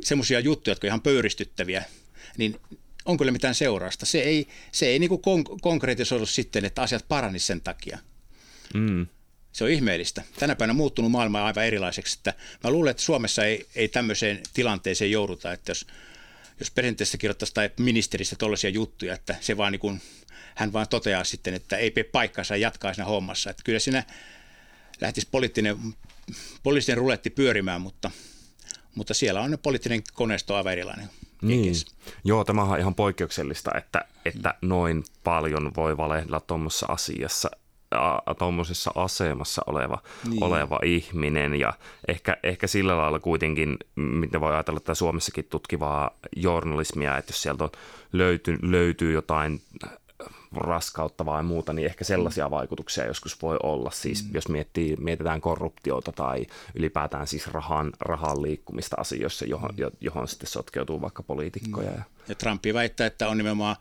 semmoisia 0.00 0.40
juttuja, 0.40 0.72
jotka 0.72 0.86
on 0.86 0.88
ihan 0.88 1.00
pöyristyttäviä, 1.00 1.84
niin 2.38 2.60
on 3.04 3.16
kyllä 3.16 3.32
mitään 3.32 3.54
seurausta. 3.54 4.06
Se 4.06 4.20
ei, 4.20 4.48
se 4.72 4.86
ei 4.86 4.98
niin 4.98 5.08
kuin 5.08 5.20
kon- 5.20 5.58
konkretisoidu 5.60 6.26
sitten, 6.26 6.64
että 6.64 6.82
asiat 6.82 7.04
paranisi 7.08 7.46
sen 7.46 7.60
takia. 7.60 7.98
Mm. 8.74 9.06
Se 9.52 9.64
on 9.64 9.70
ihmeellistä. 9.70 10.22
Tänä 10.38 10.56
päivänä 10.56 10.72
on 10.72 10.76
muuttunut 10.76 11.10
maailma 11.10 11.44
aivan 11.44 11.66
erilaiseksi. 11.66 12.18
Että 12.18 12.34
mä 12.64 12.70
luulen, 12.70 12.90
että 12.90 13.02
Suomessa 13.02 13.44
ei, 13.44 13.66
ei 13.74 13.88
tämmöiseen 13.88 14.40
tilanteeseen 14.54 15.10
jouduta, 15.10 15.52
että 15.52 15.70
jos, 15.70 15.86
jos 16.60 16.70
presidentistä 16.70 17.18
kirjoittaisi 17.18 17.54
tai 17.54 17.70
ministeristä 17.78 18.36
tuollaisia 18.38 18.70
juttuja, 18.70 19.14
että 19.14 19.34
se 19.40 19.56
vaan 19.56 19.72
niin 19.72 19.80
kuin 19.80 20.00
hän 20.54 20.72
vaan 20.72 20.88
toteaa 20.88 21.24
sitten, 21.24 21.54
että 21.54 21.76
ei 21.76 21.90
pidä 21.90 22.08
paikkansa 22.12 22.56
ja 22.56 22.60
jatkaa 22.60 22.94
siinä 22.94 23.06
hommassa. 23.06 23.50
Että 23.50 23.62
kyllä 23.62 23.78
siinä 23.78 24.04
lähtisi 25.00 25.28
poliittinen, 25.30 25.76
poliittinen 26.62 26.98
ruletti 26.98 27.30
pyörimään, 27.30 27.80
mutta, 27.80 28.10
mutta 28.94 29.14
siellä 29.14 29.40
on 29.40 29.58
poliittinen 29.62 30.02
koneisto 30.12 30.56
aivan 30.56 30.72
erilainen. 30.72 31.08
Niin. 31.42 31.74
Joo, 32.24 32.44
tämä 32.44 32.62
on 32.62 32.78
ihan 32.78 32.94
poikkeuksellista, 32.94 33.70
että, 33.78 34.04
että 34.24 34.54
noin 34.62 35.04
paljon 35.24 35.72
voi 35.76 35.96
valehdella 35.96 36.40
tuommoisessa 36.40 36.86
asiassa 36.88 37.50
tuommoisessa 38.38 38.90
asemassa 38.94 39.62
oleva, 39.66 39.98
niin. 40.28 40.44
oleva 40.44 40.78
ihminen 40.84 41.60
ja 41.60 41.72
ehkä, 42.08 42.36
ehkä 42.42 42.66
sillä 42.66 42.96
lailla 42.96 43.20
kuitenkin, 43.20 43.76
mitä 43.96 44.40
voi 44.40 44.52
ajatella, 44.52 44.78
että 44.78 44.94
Suomessakin 44.94 45.44
tutkivaa 45.44 46.10
journalismia, 46.36 47.18
että 47.18 47.30
jos 47.30 47.42
sieltä 47.42 47.64
on 47.64 47.70
löyty, 48.12 48.58
löytyy 48.62 49.12
jotain 49.12 49.60
raskautta 50.52 51.26
vai 51.26 51.42
muuta, 51.42 51.72
niin 51.72 51.86
ehkä 51.86 52.04
sellaisia 52.04 52.48
mm. 52.48 52.50
vaikutuksia 52.50 53.06
joskus 53.06 53.42
voi 53.42 53.56
olla. 53.62 53.90
Siis 53.90 54.24
mm. 54.24 54.30
jos 54.34 54.48
miettii, 54.48 54.96
mietitään 54.96 55.40
korruptiota 55.40 56.12
tai 56.12 56.46
ylipäätään 56.74 57.26
siis 57.26 57.46
rahan, 57.46 57.92
rahan 58.00 58.42
liikkumista 58.42 58.96
asioissa, 58.98 59.44
johon, 59.44 59.70
mm. 59.76 59.90
johon 60.00 60.28
sitten 60.28 60.48
sotkeutuu 60.48 61.00
vaikka 61.00 61.22
poliitikkoja. 61.22 61.90
Mm. 61.90 62.02
Ja 62.28 62.34
Trump 62.34 62.64
väittää, 62.74 63.06
että 63.06 63.28
on 63.28 63.36
nimenomaan 63.36 63.76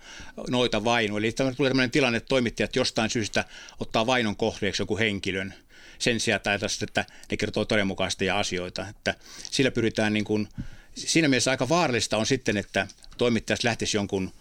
noita 0.50 0.84
vaino. 0.84 1.18
Eli 1.18 1.32
tulee 1.32 1.70
tämmöinen 1.70 1.92
tilanne, 1.92 2.18
että 2.18 2.30
toimittajat 2.30 2.76
jostain 2.76 3.10
syystä 3.10 3.46
ottaa 3.80 4.06
vainon 4.06 4.36
kohteeksi 4.36 4.82
joku 4.82 4.98
henkilön 4.98 5.54
sen 6.00 6.20
sijaan, 6.20 6.42
että 6.82 7.06
ne 7.32 7.38
kertoo 7.38 7.66
todenmukaisesti 7.66 8.30
asioita. 8.30 8.88
Että 8.88 9.16
sillä 9.52 9.72
pyritään 9.72 10.14
niin 10.14 10.26
kuin, 10.26 10.48
siinä 10.96 11.28
mielessä 11.28 11.52
aika 11.52 11.70
vaarallista 11.70 12.18
on 12.18 12.26
sitten, 12.26 12.58
että 12.58 12.88
toimittajat 13.18 13.64
lähtisi 13.64 13.98
jonkun 13.98 14.32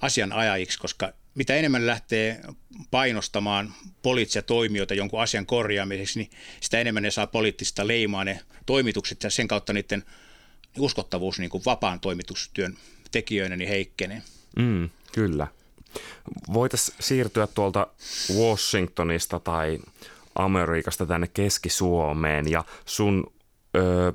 asianajajiksi, 0.00 0.78
koska 0.78 1.12
mitä 1.36 1.54
enemmän 1.54 1.86
lähtee 1.86 2.40
painostamaan 2.90 3.74
poliittisia 4.02 4.42
toimijoita 4.42 4.94
jonkun 4.94 5.22
asian 5.22 5.46
korjaamiseksi, 5.46 6.18
niin 6.18 6.30
sitä 6.60 6.78
enemmän 6.78 7.02
ne 7.02 7.10
saa 7.10 7.26
poliittista 7.26 7.86
leimaa 7.86 8.24
ne 8.24 8.40
toimitukset 8.66 9.22
ja 9.22 9.30
sen 9.30 9.48
kautta 9.48 9.72
niiden 9.72 10.04
uskottavuus 10.78 11.38
niin 11.38 11.50
kuin 11.50 11.62
vapaan 11.66 12.00
toimitustyön 12.00 12.76
tekijöinä 13.10 13.56
niin 13.56 13.68
heikkenee. 13.68 14.22
Mm, 14.56 14.90
kyllä. 15.12 15.46
Voitaisiin 16.52 16.96
siirtyä 17.00 17.46
tuolta 17.46 17.86
Washingtonista 18.38 19.40
tai 19.40 19.78
Amerikasta 20.34 21.06
tänne 21.06 21.26
Keski-Suomeen 21.26 22.50
ja 22.50 22.64
sun 22.86 23.32
ö, 23.76 24.12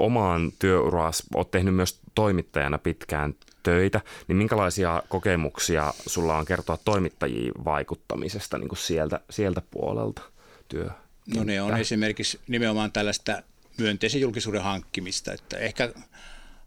omaan 0.00 0.52
työuraasi 0.58 1.22
olet 1.34 1.50
tehnyt 1.50 1.74
myös 1.74 2.00
toimittajana 2.14 2.78
pitkään 2.78 3.34
töitä, 3.62 4.00
niin 4.28 4.36
minkälaisia 4.36 5.02
kokemuksia 5.08 5.94
sulla 6.06 6.38
on 6.38 6.44
kertoa 6.44 6.78
toimittajiin 6.84 7.52
vaikuttamisesta 7.64 8.58
niin 8.58 8.68
kuin 8.68 8.78
sieltä, 8.78 9.20
sieltä 9.30 9.62
puolelta 9.70 10.22
työ? 10.68 10.90
No 11.34 11.44
ne 11.44 11.62
on 11.62 11.76
esimerkiksi 11.76 12.40
nimenomaan 12.48 12.92
tällaista 12.92 13.42
myönteisen 13.78 14.20
julkisuuden 14.20 14.62
hankkimista, 14.62 15.32
että 15.32 15.58
ehkä 15.58 15.92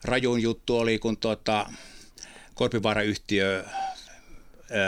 rajun 0.04 0.42
juttu 0.42 0.78
oli, 0.78 1.00
kun 1.00 1.18
tuota, 1.18 1.70
Korpivaara-yhtiö 2.54 3.66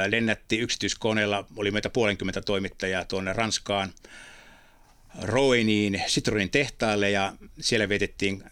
lennätti 0.10 0.60
yksityiskoneella, 0.60 1.46
oli 1.58 1.72
meitä 1.72 1.90
puolenkymmentä 1.90 2.42
toimittajaa 2.42 3.06
tuonne 3.06 3.34
Ranskaan, 3.34 3.90
Roiniin 5.22 6.01
Citroenin 6.07 6.50
tehtaalle 6.50 7.12
ja 7.12 7.34
siellä 7.62 7.89
vietettiin 7.89 8.43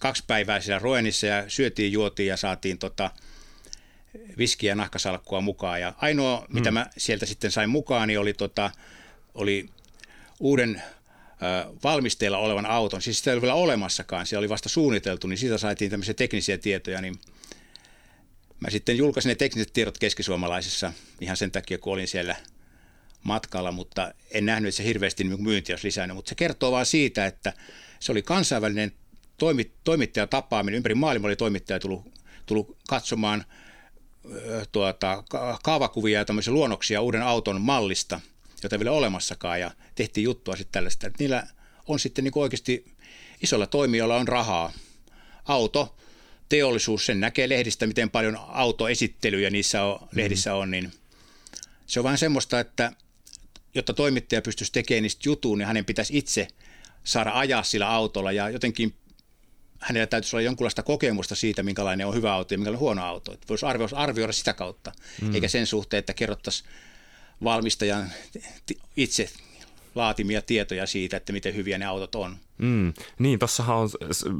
kaksi 0.00 0.24
päivää 0.26 0.60
siellä 0.60 0.78
Roenissa 0.78 1.26
ja 1.26 1.44
syötiin, 1.48 1.92
juotiin 1.92 2.28
ja 2.28 2.36
saatiin 2.36 2.78
tota, 2.78 3.10
viskiä 4.38 4.70
ja 4.70 4.74
nahkasalkkua 4.74 5.40
mukaan. 5.40 5.80
Ja 5.80 5.92
ainoa, 5.96 6.38
hmm. 6.38 6.54
mitä 6.54 6.70
mä 6.70 6.86
sieltä 6.96 7.26
sitten 7.26 7.50
sain 7.50 7.70
mukaan, 7.70 8.08
niin 8.08 8.20
oli, 8.20 8.32
tota, 8.34 8.70
oli 9.34 9.68
uuden 10.40 10.82
valmisteilla 11.84 12.38
olevan 12.38 12.66
auton. 12.66 13.02
Siis 13.02 13.18
sitä 13.18 13.30
ei 13.30 13.34
ole 13.34 13.42
vielä 13.42 13.54
olemassakaan, 13.54 14.26
se 14.26 14.38
oli 14.38 14.48
vasta 14.48 14.68
suunniteltu, 14.68 15.26
niin 15.26 15.38
siitä 15.38 15.58
saatiin 15.58 15.90
tämmöisiä 15.90 16.14
teknisiä 16.14 16.58
tietoja. 16.58 17.00
Niin 17.00 17.14
mä 18.60 18.70
sitten 18.70 18.96
julkaisin 18.96 19.28
ne 19.28 19.34
tekniset 19.34 19.72
tiedot 19.72 19.98
keskisuomalaisessa 19.98 20.92
ihan 21.20 21.36
sen 21.36 21.50
takia, 21.50 21.78
kun 21.78 21.92
olin 21.92 22.08
siellä 22.08 22.36
matkalla, 23.24 23.72
mutta 23.72 24.14
en 24.30 24.46
nähnyt, 24.46 24.68
että 24.68 24.76
se 24.76 24.84
hirveästi 24.84 25.24
niin 25.24 25.42
myynti 25.42 25.72
olisi 25.72 25.86
lisännyt. 25.86 26.14
Mutta 26.14 26.28
se 26.28 26.34
kertoo 26.34 26.72
vaan 26.72 26.86
siitä, 26.86 27.26
että 27.26 27.52
se 28.00 28.12
oli 28.12 28.22
kansainvälinen 28.22 28.92
toimi, 29.38 29.72
toimittajatapaaminen, 29.84 30.76
ympäri 30.76 30.94
maailmaa 30.94 31.28
oli 31.28 31.36
toimittaja 31.36 31.80
tullut, 31.80 32.12
tullut 32.46 32.76
katsomaan 32.88 33.44
tuota, 34.72 35.24
kaavakuvia 35.62 36.18
ja 36.18 36.24
tämmöisiä 36.24 36.52
luonnoksia 36.52 37.00
uuden 37.00 37.22
auton 37.22 37.60
mallista, 37.60 38.20
jota 38.62 38.76
ei 38.76 38.80
vielä 38.80 38.92
olemassakaan, 38.92 39.60
ja 39.60 39.70
tehtiin 39.94 40.24
juttua 40.24 40.56
sitten 40.56 40.72
tällaista. 40.72 41.06
Että 41.06 41.22
niillä 41.22 41.46
on 41.86 41.98
sitten 41.98 42.24
niin 42.24 42.32
oikeasti 42.34 42.84
isolla 43.42 43.66
toimijoilla 43.66 44.16
on 44.16 44.28
rahaa. 44.28 44.72
Auto, 45.44 45.96
teollisuus, 46.48 47.06
sen 47.06 47.20
näkee 47.20 47.48
lehdistä, 47.48 47.86
miten 47.86 48.10
paljon 48.10 48.38
autoesittelyjä 48.48 49.50
niissä 49.50 49.84
on, 49.84 49.94
mm-hmm. 49.94 50.08
lehdissä 50.20 50.54
on, 50.54 50.70
niin 50.70 50.92
se 51.86 52.00
on 52.00 52.04
vähän 52.04 52.18
semmoista, 52.18 52.60
että 52.60 52.92
jotta 53.74 53.92
toimittaja 53.92 54.42
pystyisi 54.42 54.72
tekemään 54.72 55.02
niistä 55.02 55.28
jutuun, 55.28 55.58
niin 55.58 55.66
hänen 55.66 55.84
pitäisi 55.84 56.18
itse 56.18 56.48
saada 57.04 57.30
ajaa 57.34 57.62
sillä 57.62 57.88
autolla 57.88 58.32
ja 58.32 58.50
jotenkin 58.50 58.94
hänellä 59.78 60.06
täytyisi 60.06 60.36
olla 60.36 60.42
jonkunlaista 60.42 60.82
kokemusta 60.82 61.34
siitä, 61.34 61.62
minkälainen 61.62 62.06
on 62.06 62.14
hyvä 62.14 62.32
auto 62.34 62.54
ja 62.54 62.58
minkälainen 62.58 62.80
huono 62.80 63.04
auto. 63.04 63.32
Että 63.32 63.46
voisi 63.48 63.66
arvioida, 63.66 63.96
arvioida 63.96 64.32
sitä 64.32 64.52
kautta, 64.52 64.92
mm. 65.22 65.34
eikä 65.34 65.48
sen 65.48 65.66
suhteen, 65.66 65.98
että 65.98 66.14
kerrottaisiin 66.14 66.68
valmistajan 67.44 68.12
itse 68.96 69.30
laatimia 69.94 70.42
tietoja 70.42 70.86
siitä, 70.86 71.16
että 71.16 71.32
miten 71.32 71.54
hyviä 71.54 71.78
ne 71.78 71.86
autot 71.86 72.14
on. 72.14 72.36
Mm, 72.58 72.92
niin, 73.18 73.38
tuossahan 73.38 73.76
on 73.76 73.88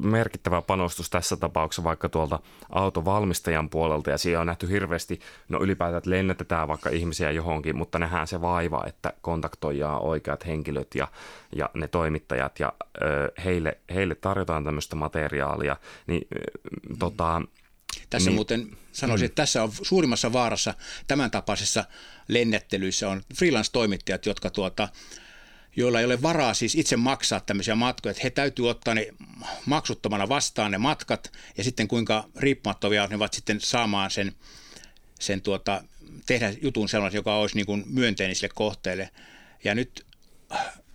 merkittävä 0.03 0.63
panostus 0.63 1.11
tässä 1.11 1.37
tapauksessa 1.37 1.85
vaikka 1.85 2.09
tuolta 2.09 2.39
autovalmistajan 2.71 3.71
puolelta 3.71 4.11
ja 4.11 4.19
siellä 4.19 4.41
on 4.41 4.47
nähty 4.47 4.69
hirveästi, 4.69 5.21
no 5.49 5.59
ylipäätään, 5.63 5.99
että 5.99 6.11
lennätetään 6.11 6.69
vaikka 6.69 6.91
ihmisiä 6.91 7.31
johonkin, 7.31 7.77
mutta 7.77 7.99
nähdään 7.99 8.27
se 8.27 8.41
vaiva, 8.41 8.85
että 8.87 9.13
kontaktoidaan 9.21 10.03
oikeat 10.03 10.47
henkilöt 10.47 10.95
ja, 10.95 11.09
ja 11.57 11.71
ne 11.75 11.89
toimittajat 11.89 12.61
ja 12.61 12.73
ö, 13.03 13.33
heille, 13.45 13.79
heille 13.95 14.15
tarjotaan 14.15 14.65
tämmöistä 14.65 14.97
materiaalia, 14.97 15.77
niin 16.07 16.27
ö, 16.37 16.41
tota, 16.99 17.43
tässä 18.11 18.31
niin. 18.31 18.35
muuten 18.35 18.77
sanoisin, 18.93 19.27
että 19.27 19.43
tässä 19.43 19.63
on 19.63 19.73
suurimmassa 19.83 20.33
vaarassa 20.33 20.75
tämän 21.07 21.31
tapaisessa 21.31 21.85
lennettelyissä 22.29 23.09
on 23.09 23.23
freelance-toimittajat, 23.39 24.27
jotka 24.27 24.51
tuota, 24.51 24.89
joilla 25.77 26.01
ei 26.01 26.07
ole 26.07 26.23
varaa 26.23 26.55
siis 26.55 26.75
itse 26.75 26.97
maksaa 26.97 27.41
tämmöisiä 27.41 27.75
matkoja, 27.75 28.11
että 28.11 28.23
he 28.23 28.31
täytyy 28.31 28.71
ottaa 28.71 28.95
ne 28.95 29.07
maksuttomana 29.67 30.29
vastaan 30.29 30.71
ne 30.71 30.79
matkat 30.79 31.33
ja 31.59 31.65
sitten 31.65 31.89
kuinka 31.89 32.29
riippumattomia 32.37 33.07
ne 33.07 33.17
ovat 33.17 33.35
sitten 33.35 33.61
saamaan 33.61 34.11
sen, 34.11 34.33
sen 35.21 35.41
tuota, 35.41 35.85
tehdä 36.27 36.55
jutun 36.63 36.89
sellaisen, 36.89 37.19
joka 37.19 37.37
olisi 37.37 37.57
niin 37.57 37.67
kuin 37.67 37.85
myönteinen 37.87 38.37
sille 38.37 38.53
kohteelle. 38.55 39.11
Ja 39.65 39.75
nyt 39.75 40.07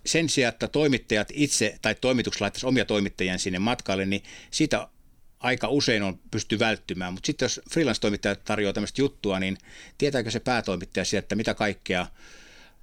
sen 0.06 0.28
sijaan, 0.28 0.52
että 0.52 0.68
toimittajat 0.68 1.28
itse 1.32 1.78
tai 1.82 1.94
toimitukset 1.94 2.40
laittaisi 2.40 2.66
omia 2.66 2.84
toimittajien 2.84 3.38
sinne 3.38 3.58
matkalle, 3.58 4.06
niin 4.06 4.22
siitä 4.50 4.88
aika 5.40 5.68
usein 5.68 6.02
on 6.02 6.18
pysty 6.30 6.58
välttymään. 6.58 7.12
Mutta 7.12 7.26
sitten 7.26 7.44
jos 7.46 7.60
freelance-toimittaja 7.70 8.36
tarjoaa 8.36 8.72
tämmöistä 8.72 9.02
juttua, 9.02 9.40
niin 9.40 9.58
tietääkö 9.98 10.30
se 10.30 10.40
päätoimittaja 10.40 11.04
sieltä, 11.04 11.24
että 11.24 11.34
mitä 11.36 11.54
kaikkea– 11.54 12.06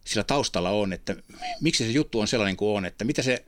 sillä 0.07 0.23
taustalla 0.23 0.69
on, 0.69 0.93
että 0.93 1.15
miksi 1.61 1.85
se 1.85 1.91
juttu 1.91 2.19
on 2.19 2.27
sellainen 2.27 2.57
kuin 2.57 2.77
on, 2.77 2.85
että 2.85 3.05
mitä 3.05 3.21
se 3.21 3.45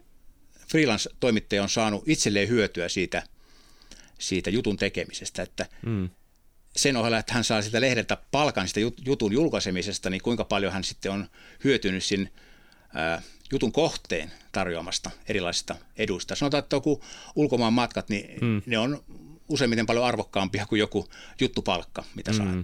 freelance-toimittaja 0.68 1.64
on 1.64 1.70
saanut 1.70 2.04
itselleen 2.06 2.50
hyötyä 2.50 2.90
siitä, 2.90 3.24
siitä 4.20 4.50
jutun 4.50 4.78
tekemisestä, 4.78 5.42
että 5.44 5.66
mm. 5.86 6.10
sen 6.76 6.98
ohella, 6.98 7.18
että 7.18 7.34
hän 7.34 7.44
saa 7.44 7.62
sitä 7.62 7.82
lehdeltä 7.82 8.18
palkan 8.32 8.68
sitä 8.68 8.80
jutun 9.06 9.34
julkaisemisesta, 9.34 10.10
niin 10.10 10.22
kuinka 10.22 10.44
paljon 10.44 10.74
hän 10.74 10.84
sitten 10.84 11.12
on 11.12 11.30
hyötynyt 11.64 12.04
sin 12.04 12.34
ää, 12.94 13.22
jutun 13.52 13.72
kohteen 13.72 14.32
tarjoamasta 14.52 15.12
erilaisista 15.28 15.76
eduista. 15.98 16.36
Sanotaan, 16.36 16.64
että 16.64 16.76
joku 16.76 17.04
ulkomaan 17.36 17.74
matkat, 17.74 18.10
niin 18.10 18.40
mm. 18.42 18.62
ne 18.66 18.78
on 18.78 19.04
useimmiten 19.50 19.86
paljon 19.86 20.06
arvokkaampia 20.06 20.66
kuin 20.66 20.80
joku 20.80 21.08
juttupalkka, 21.42 22.04
mitä 22.16 22.34
saat. 22.34 22.50
Mm. 22.50 22.64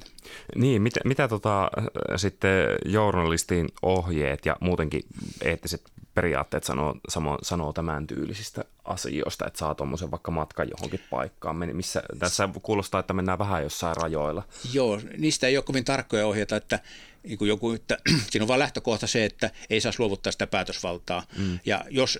Niin, 0.56 0.82
mitä, 0.82 1.00
mitä 1.06 1.28
tota, 1.28 1.70
sitten 2.16 2.52
journalistin 2.86 3.70
ohjeet 3.82 4.46
ja 4.46 4.56
muutenkin 4.62 5.02
eettiset 5.42 5.92
periaatteet 6.14 6.64
sanoo, 6.64 6.96
sanoo, 7.10 7.40
sanoo 7.42 7.74
tämän 7.74 8.08
tyylisistä 8.08 8.66
asioista, 8.86 9.48
että 9.48 9.60
saa 9.60 9.76
tuommoisen 9.76 10.12
vaikka 10.12 10.32
matkan 10.32 10.68
johonkin 10.70 11.00
paikkaan, 11.10 11.56
missä 11.74 12.04
tässä 12.20 12.50
kuulostaa, 12.64 13.00
että 13.00 13.14
mennään 13.14 13.40
vähän 13.40 13.64
jossain 13.64 13.98
rajoilla. 13.98 14.44
Joo, 14.74 15.02
niistä 15.18 15.48
ei 15.48 15.58
ole 15.58 15.64
kovin 15.64 15.86
tarkkoja 15.86 16.28
ohjeita, 16.28 16.56
että 16.56 16.80
niin 17.24 17.38
kuin 17.38 17.50
joku, 17.50 17.72
että 17.72 17.98
siinä 18.30 18.44
on 18.44 18.48
vain 18.48 18.60
lähtökohta 18.60 19.08
se, 19.08 19.26
että 19.26 19.52
ei 19.70 19.82
saa 19.82 19.92
luovuttaa 19.98 20.32
sitä 20.32 20.48
päätösvaltaa. 20.48 21.24
Mm. 21.38 21.60
Ja 21.66 21.86
jos 21.90 22.20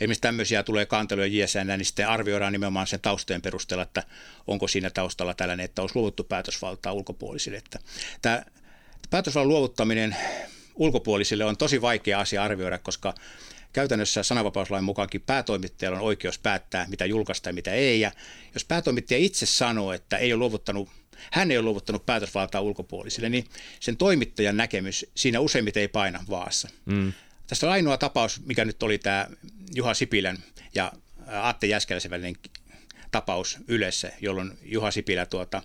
esimerkiksi 0.00 0.20
tämmöisiä 0.20 0.62
tulee 0.62 0.86
kanteluja 0.86 1.26
JSN, 1.26 1.66
niin 1.66 1.84
sitten 1.84 2.08
arvioidaan 2.08 2.52
nimenomaan 2.52 2.86
sen 2.86 3.00
taustojen 3.00 3.42
perusteella, 3.42 3.82
että 3.82 4.02
onko 4.46 4.68
siinä 4.68 4.90
taustalla 4.90 5.34
tällainen, 5.34 5.64
että 5.64 5.82
olisi 5.82 5.96
luovuttu 5.96 6.24
päätösvaltaa 6.24 6.92
ulkopuolisille. 6.92 7.58
Että 7.58 7.78
tämä 8.22 8.42
päätösvallan 9.10 9.48
luovuttaminen 9.48 10.16
ulkopuolisille 10.74 11.44
on 11.44 11.56
tosi 11.56 11.80
vaikea 11.80 12.20
asia 12.20 12.42
arvioida, 12.42 12.78
koska 12.78 13.14
käytännössä 13.72 14.22
sananvapauslain 14.22 14.84
mukaankin 14.84 15.20
päätoimittajalla 15.20 15.98
on 15.98 16.04
oikeus 16.04 16.38
päättää, 16.38 16.86
mitä 16.88 17.06
julkaista 17.06 17.48
ja 17.48 17.52
mitä 17.52 17.72
ei. 17.72 18.00
Ja 18.00 18.12
jos 18.54 18.64
päätoimittaja 18.64 19.18
itse 19.18 19.46
sanoo, 19.46 19.92
että 19.92 20.16
ei 20.16 20.32
ole 20.32 20.38
luovuttanut 20.38 20.88
hän 21.32 21.50
ei 21.50 21.58
ole 21.58 21.64
luovuttanut 21.64 22.06
päätösvaltaa 22.06 22.60
ulkopuolisille, 22.60 23.28
niin 23.28 23.44
sen 23.80 23.96
toimittajan 23.96 24.56
näkemys 24.56 25.06
siinä 25.14 25.40
useimmiten 25.40 25.80
ei 25.80 25.88
paina 25.88 26.24
vaassa. 26.30 26.68
Mm. 26.84 27.12
Tässä 27.46 27.66
on 27.66 27.72
ainoa 27.72 27.98
tapaus, 27.98 28.40
mikä 28.46 28.64
nyt 28.64 28.82
oli 28.82 28.98
tämä 28.98 29.26
Juha 29.74 29.94
Sipilän 29.94 30.38
ja 30.74 30.92
Atte 31.26 31.66
Jäskeläisen 31.66 32.10
välinen 32.10 32.36
tapaus 33.10 33.58
Ylessä, 33.68 34.12
jolloin 34.20 34.58
Juha 34.62 34.90
Sipilä 34.90 35.26
tuota, 35.26 35.62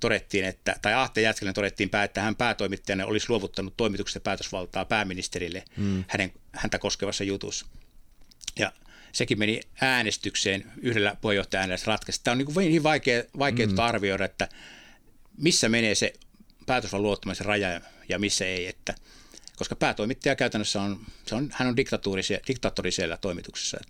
todettiin, 0.00 0.44
että, 0.44 0.76
tai 0.82 0.94
Ahte 0.94 1.20
Jäskeläinen 1.20 1.54
todettiin, 1.54 1.90
että 2.04 2.22
hän 2.22 2.36
päätoimittajana 2.36 3.06
olisi 3.06 3.26
luovuttanut 3.30 3.76
toimituksesta 3.76 4.20
päätösvaltaa 4.20 4.84
pääministerille 4.84 5.64
mm. 5.76 6.04
hänen, 6.08 6.32
häntä 6.52 6.78
koskevassa 6.78 7.24
jutussa. 7.24 7.66
Ja 8.58 8.72
sekin 9.12 9.38
meni 9.38 9.60
äänestykseen 9.80 10.72
yhdellä 10.82 11.16
puheenjohtajan 11.20 11.70
ratkaisi. 11.86 12.20
Tämä 12.24 12.32
on 12.32 12.38
niin, 12.38 12.46
kuin 12.46 12.68
niin 12.68 12.82
vaikea, 12.82 13.22
vaikea 13.38 13.66
mm. 13.66 13.78
arvioida, 13.78 14.24
että 14.24 14.48
missä 15.38 15.68
menee 15.68 15.94
se 15.94 16.12
päätösvallan 16.66 17.02
luottamisen 17.02 17.46
raja 17.46 17.80
ja 18.08 18.18
missä 18.18 18.44
ei. 18.44 18.66
Että 18.66 18.94
koska 19.56 19.76
päätoimittaja 19.76 20.36
käytännössä 20.36 20.82
on, 20.82 21.06
se 21.26 21.34
on 21.34 21.48
hän 21.52 21.68
on 21.68 21.76
diktaattori 22.48 22.90
siellä 22.92 23.16
toimituksessa. 23.16 23.76
Et, 23.80 23.88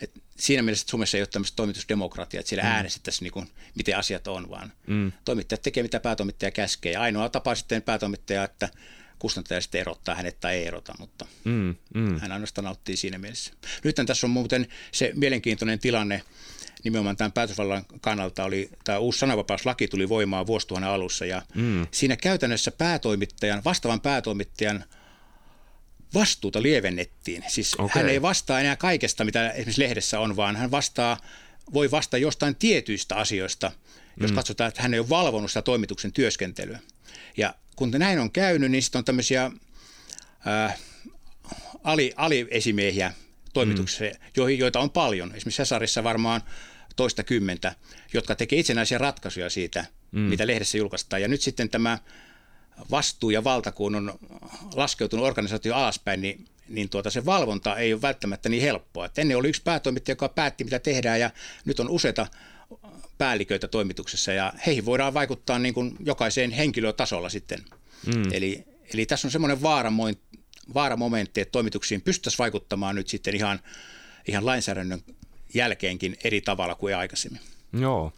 et 0.00 0.22
siinä 0.36 0.62
mielessä, 0.62 0.82
että 0.82 0.90
Suomessa 0.90 1.16
ei 1.16 1.20
ole 1.20 1.28
tämmöistä 1.32 1.56
toimitusdemokratiaa, 1.56 2.40
että 2.40 2.48
siellä 2.48 2.64
mm. 2.64 2.70
äänestettäisiin, 2.70 3.24
niin 3.24 3.32
kuin, 3.32 3.50
miten 3.74 3.96
asiat 3.96 4.26
on, 4.26 4.50
vaan 4.50 4.72
mm. 4.86 5.12
toimittajat 5.24 5.62
tekee, 5.62 5.82
mitä 5.82 6.00
päätoimittaja 6.00 6.50
käskee. 6.50 6.92
Ja 6.92 7.00
ainoa 7.00 7.28
tapa 7.28 7.54
sitten 7.54 7.82
päätoimittaja, 7.82 8.44
että 8.44 8.68
kustantaja 9.18 9.60
sitten 9.60 9.80
erottaa 9.80 10.14
hänet 10.14 10.40
tai 10.40 10.54
ei 10.54 10.66
erota, 10.66 10.94
mutta 10.98 11.26
mm, 11.44 11.74
mm. 11.94 12.18
hän 12.20 12.32
ainoastaan 12.32 12.64
nauttii 12.64 12.96
siinä 12.96 13.18
mielessä. 13.18 13.52
Nyt 13.84 13.96
tässä 14.06 14.26
on 14.26 14.30
muuten 14.30 14.68
se 14.92 15.12
mielenkiintoinen 15.14 15.78
tilanne, 15.78 16.22
nimenomaan 16.84 17.16
tämän 17.16 17.32
päätösvallan 17.32 17.84
kannalta 18.00 18.44
oli, 18.44 18.70
tämä 18.84 18.98
uusi 18.98 19.18
sananvapauslaki 19.18 19.88
tuli 19.88 20.08
voimaan 20.08 20.46
vuosituhannen 20.46 20.90
alussa 20.90 21.26
ja 21.26 21.42
mm. 21.54 21.86
siinä 21.90 22.16
käytännössä 22.16 22.70
päätoimittajan, 22.70 23.62
vastaavan 23.64 24.00
päätoimittajan 24.00 24.84
vastuuta 26.14 26.62
lievennettiin. 26.62 27.44
Siis 27.48 27.74
okay. 27.74 28.02
hän 28.02 28.10
ei 28.10 28.22
vastaa 28.22 28.60
enää 28.60 28.76
kaikesta, 28.76 29.24
mitä 29.24 29.50
esimerkiksi 29.50 29.82
lehdessä 29.82 30.20
on, 30.20 30.36
vaan 30.36 30.56
hän 30.56 30.70
vastaa, 30.70 31.20
voi 31.72 31.90
vastata 31.90 32.18
jostain 32.18 32.56
tietyistä 32.56 33.16
asioista, 33.16 33.72
jos 34.20 34.30
mm. 34.30 34.34
katsotaan, 34.34 34.68
että 34.68 34.82
hän 34.82 34.94
ei 34.94 35.00
ole 35.00 35.08
valvonut 35.08 35.50
sitä 35.50 35.62
toimituksen 35.62 36.12
työskentelyä. 36.12 36.78
Ja 37.36 37.54
kun 37.78 37.90
näin 37.90 38.18
on 38.18 38.30
käynyt, 38.30 38.70
niin 38.70 38.82
sitten 38.82 38.98
on 38.98 39.04
tämmöisiä 39.04 39.50
äh, 40.46 40.78
ali, 41.84 42.12
aliesimiehiä 42.16 43.12
toimituksessa, 43.52 44.04
mm. 44.04 44.58
joita 44.58 44.80
on 44.80 44.90
paljon. 44.90 45.28
Esimerkiksi 45.28 45.62
Cesarissa 45.62 46.04
varmaan 46.04 46.40
toista 46.96 47.22
kymmentä, 47.22 47.74
jotka 48.12 48.34
tekee 48.34 48.58
itsenäisiä 48.58 48.98
ratkaisuja 48.98 49.50
siitä, 49.50 49.84
mm. 50.12 50.20
mitä 50.20 50.46
lehdessä 50.46 50.78
julkaistaan. 50.78 51.22
Ja 51.22 51.28
nyt 51.28 51.40
sitten 51.40 51.68
tämä 51.68 51.98
vastuu 52.90 53.30
ja 53.30 53.44
valta, 53.44 53.72
kun 53.72 53.94
on 53.94 54.18
laskeutunut 54.74 55.26
organisaatio 55.26 55.74
alaspäin, 55.74 56.20
niin, 56.20 56.44
niin 56.68 56.88
tuota, 56.88 57.10
se 57.10 57.24
valvonta 57.24 57.76
ei 57.76 57.92
ole 57.92 58.02
välttämättä 58.02 58.48
niin 58.48 58.62
helppoa. 58.62 59.06
Et 59.06 59.18
ennen 59.18 59.36
oli 59.36 59.48
yksi 59.48 59.62
päätoimittaja, 59.62 60.12
joka 60.12 60.28
päätti, 60.28 60.64
mitä 60.64 60.78
tehdään, 60.78 61.20
ja 61.20 61.30
nyt 61.64 61.80
on 61.80 61.88
useita 61.88 62.26
päälliköitä 63.18 63.68
toimituksessa, 63.68 64.32
ja 64.32 64.52
heihin 64.66 64.84
voidaan 64.84 65.14
vaikuttaa 65.14 65.58
niin 65.58 65.74
kuin 65.74 65.96
jokaiseen 66.00 66.50
henkilötasolla 66.50 67.28
sitten. 67.28 67.58
Mm. 68.06 68.22
Eli, 68.32 68.64
eli 68.94 69.06
tässä 69.06 69.28
on 69.28 69.32
semmoinen 69.32 69.58
vaaramomentti, 70.74 71.40
että 71.40 71.52
toimituksiin 71.52 72.02
pystyttäisiin 72.02 72.38
vaikuttamaan 72.38 72.94
nyt 72.94 73.08
sitten 73.08 73.36
ihan, 73.36 73.60
ihan 74.28 74.46
lainsäädännön 74.46 75.00
jälkeenkin 75.54 76.16
eri 76.24 76.40
tavalla 76.40 76.74
kuin 76.74 76.96
aikaisemmin. 76.96 77.40
Joo. 77.72 78.12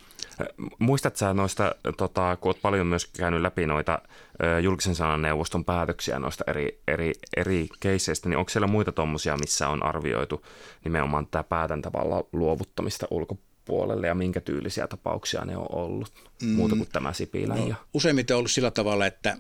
Muistat 0.78 1.16
sä 1.16 1.34
noista, 1.34 1.74
tota, 1.96 2.36
kun 2.36 2.48
olet 2.48 2.62
paljon 2.62 2.86
myös 2.86 3.06
käynyt 3.06 3.40
läpi 3.40 3.66
noita 3.66 3.98
julkisen 4.62 4.94
sanan 4.94 5.22
neuvoston 5.22 5.64
päätöksiä 5.64 6.18
noista 6.18 6.44
eri, 6.46 6.80
eri, 6.88 7.12
eri 7.36 7.68
keisseistä, 7.80 8.28
niin 8.28 8.38
onko 8.38 8.48
siellä 8.48 8.66
muita 8.66 8.92
tuommoisia, 8.92 9.36
missä 9.36 9.68
on 9.68 9.82
arvioitu 9.82 10.46
nimenomaan 10.84 11.26
tämä 11.26 11.42
päätäntävalla 11.42 12.24
luovuttamista 12.32 13.06
ulkopuolelle 13.70 14.06
ja 14.06 14.14
minkä 14.14 14.40
tyylisiä 14.40 14.87
tapauksia 14.87 15.44
ne 15.44 15.56
on 15.56 15.66
ollut, 15.70 16.12
mm. 16.42 16.48
muuta 16.48 16.76
kuin 16.76 16.88
tämä 16.92 17.12
Sipilän? 17.12 17.68
No, 17.68 17.74
Useimmiten 17.94 18.35
on 18.35 18.38
ollut 18.38 18.50
sillä 18.50 18.70
tavalla, 18.70 19.06
että 19.06 19.37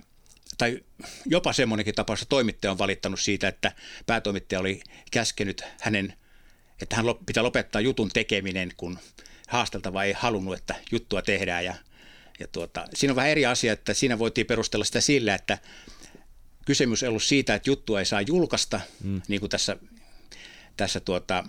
tai 0.58 0.80
jopa 1.26 1.52
semmoinenkin 1.52 1.94
tapaus, 1.94 2.22
että 2.22 2.28
toimittaja 2.28 2.70
on 2.70 2.78
valittanut 2.78 3.20
siitä, 3.20 3.48
että 3.48 3.72
päätoimittaja 4.06 4.60
oli 4.60 4.80
käskenyt 5.10 5.64
hänen, 5.80 6.14
että 6.82 6.96
hän 6.96 7.04
pitää 7.26 7.42
lopettaa 7.42 7.80
jutun 7.80 8.08
tekeminen, 8.08 8.72
kun 8.76 8.98
haasteltava 9.48 10.04
ei 10.04 10.12
halunnut, 10.12 10.54
että 10.54 10.74
juttua 10.92 11.22
tehdään. 11.22 11.64
Ja, 11.64 11.74
ja 12.40 12.46
tuota, 12.48 12.84
siinä 12.94 13.12
on 13.12 13.16
vähän 13.16 13.30
eri 13.30 13.46
asia, 13.46 13.72
että 13.72 13.94
siinä 13.94 14.18
voitiin 14.18 14.46
perustella 14.46 14.84
sitä 14.84 15.00
sillä, 15.00 15.34
että 15.34 15.58
kysymys 16.66 17.02
ei 17.02 17.08
ollut 17.08 17.22
siitä, 17.22 17.54
että 17.54 17.70
juttua 17.70 17.98
ei 17.98 18.06
saa 18.06 18.20
julkaista, 18.20 18.80
mm. 19.04 19.22
niin 19.28 19.40
kuin 19.40 19.50
tässä, 19.50 19.76
tässä 20.76 21.00
tuota, 21.00 21.44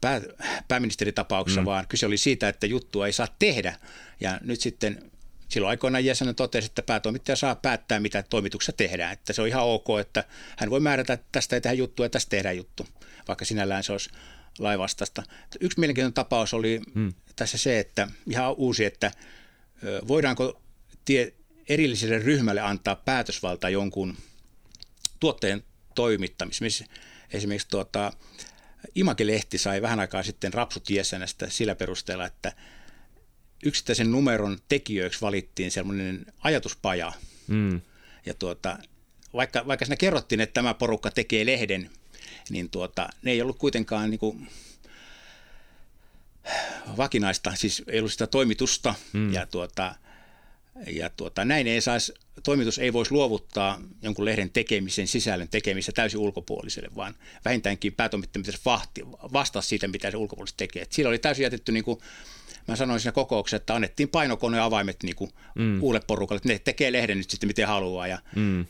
pää, 0.00 0.20
pääministeritapauksessa, 0.68 1.60
mm. 1.60 1.64
vaan 1.64 1.86
kyse 1.88 2.06
oli 2.06 2.16
siitä, 2.16 2.48
että 2.48 2.66
juttua 2.66 3.06
ei 3.06 3.12
saa 3.12 3.28
tehdä. 3.38 3.74
Ja 4.20 4.40
nyt 4.42 4.60
sitten 4.60 5.10
silloin 5.48 5.70
aikoinaan 5.70 6.04
jäsenen 6.04 6.34
totesi, 6.34 6.66
että 6.66 6.82
päätoimittaja 6.82 7.36
saa 7.36 7.54
päättää, 7.54 8.00
mitä 8.00 8.22
toimituksessa 8.22 8.72
tehdään. 8.72 9.12
Että 9.12 9.32
se 9.32 9.42
on 9.42 9.48
ihan 9.48 9.64
ok, 9.64 9.86
että 10.00 10.24
hän 10.56 10.70
voi 10.70 10.80
määrätä, 10.80 11.12
että 11.12 11.26
tästä 11.32 11.56
ei 11.56 11.60
tehdä 11.60 11.74
juttua 11.74 12.06
ja 12.06 12.10
tästä 12.10 12.30
tehdään 12.30 12.56
juttu, 12.56 12.86
vaikka 13.28 13.44
sinällään 13.44 13.84
se 13.84 13.92
olisi 13.92 14.10
laivastasta. 14.58 15.22
Yksi 15.60 15.80
mielenkiintoinen 15.80 16.14
tapaus 16.14 16.54
oli 16.54 16.80
hmm. 16.94 17.14
tässä 17.36 17.58
se, 17.58 17.78
että 17.78 18.08
ihan 18.30 18.54
uusi, 18.56 18.84
että 18.84 19.12
voidaanko 20.08 20.62
tie, 21.04 21.32
erilliselle 21.68 22.18
ryhmälle 22.18 22.60
antaa 22.60 22.96
päätösvalta 22.96 23.68
jonkun 23.68 24.16
tuotteen 25.20 25.64
toimittamisessa. 25.94 26.84
Esimerkiksi 27.32 27.68
tuota, 27.68 28.12
Imake-lehti 28.94 29.58
sai 29.58 29.82
vähän 29.82 30.00
aikaa 30.00 30.22
sitten 30.22 30.54
rapsut 30.54 30.90
jäsenestä 30.90 31.50
sillä 31.50 31.74
perusteella, 31.74 32.26
että 32.26 32.52
yksittäisen 33.64 34.12
numeron 34.12 34.58
tekijöiksi 34.68 35.20
valittiin 35.20 35.70
sellainen 35.70 36.26
ajatuspaja. 36.38 37.12
Mm. 37.46 37.80
Ja 38.26 38.34
tuota, 38.34 38.78
vaikka, 39.34 39.66
vaikka 39.66 39.84
siinä 39.84 39.96
kerrottiin, 39.96 40.40
että 40.40 40.54
tämä 40.54 40.74
porukka 40.74 41.10
tekee 41.10 41.46
lehden, 41.46 41.90
niin 42.50 42.70
tuota, 42.70 43.08
ne 43.22 43.30
ei 43.30 43.42
ollut 43.42 43.58
kuitenkaan 43.58 44.10
niin 44.10 44.18
kuin 44.18 44.48
vakinaista, 46.96 47.54
siis 47.54 47.82
ei 47.86 47.98
ollut 47.98 48.12
sitä 48.12 48.26
toimitusta. 48.26 48.94
Mm. 49.12 49.34
Ja, 49.34 49.46
tuota, 49.46 49.94
ja 50.86 51.10
tuota, 51.10 51.44
näin 51.44 51.66
ei 51.66 51.80
saisi, 51.80 52.14
toimitus 52.42 52.78
ei 52.78 52.92
voisi 52.92 53.12
luovuttaa 53.12 53.80
jonkun 54.02 54.24
lehden 54.24 54.50
tekemisen, 54.50 55.06
sisällön 55.06 55.48
tekemistä 55.48 55.92
täysin 55.92 56.20
ulkopuoliselle, 56.20 56.88
vaan 56.96 57.14
vähintäänkin 57.44 57.92
päätoimittaja 57.92 58.42
pitäisi 58.42 58.64
vastaa 59.32 59.62
siitä, 59.62 59.88
mitä 59.88 60.10
se 60.10 60.16
ulkopuoliset 60.16 60.56
tekee. 60.56 60.82
Et 60.82 60.92
siellä 60.92 61.08
oli 61.08 61.18
täysin 61.18 61.42
jätetty 61.42 61.72
niin 61.72 61.84
kuin 61.84 61.98
mä 62.68 62.76
sanoin 62.76 63.00
siinä 63.00 63.12
kokouksessa, 63.12 63.56
että 63.56 63.74
annettiin 63.74 64.08
painokoneen 64.08 64.62
avaimet 64.62 64.96
niin 65.02 65.16
kuin 65.16 65.30
mm. 65.54 65.82
uudelle 65.82 66.04
porukalle, 66.06 66.36
että 66.36 66.48
ne 66.48 66.58
tekee 66.58 66.92
lehden 66.92 67.18
nyt 67.18 67.30
sitten 67.30 67.46
miten 67.46 67.66
haluaa. 67.66 68.06
Ja 68.06 68.18
mm. 68.36 68.66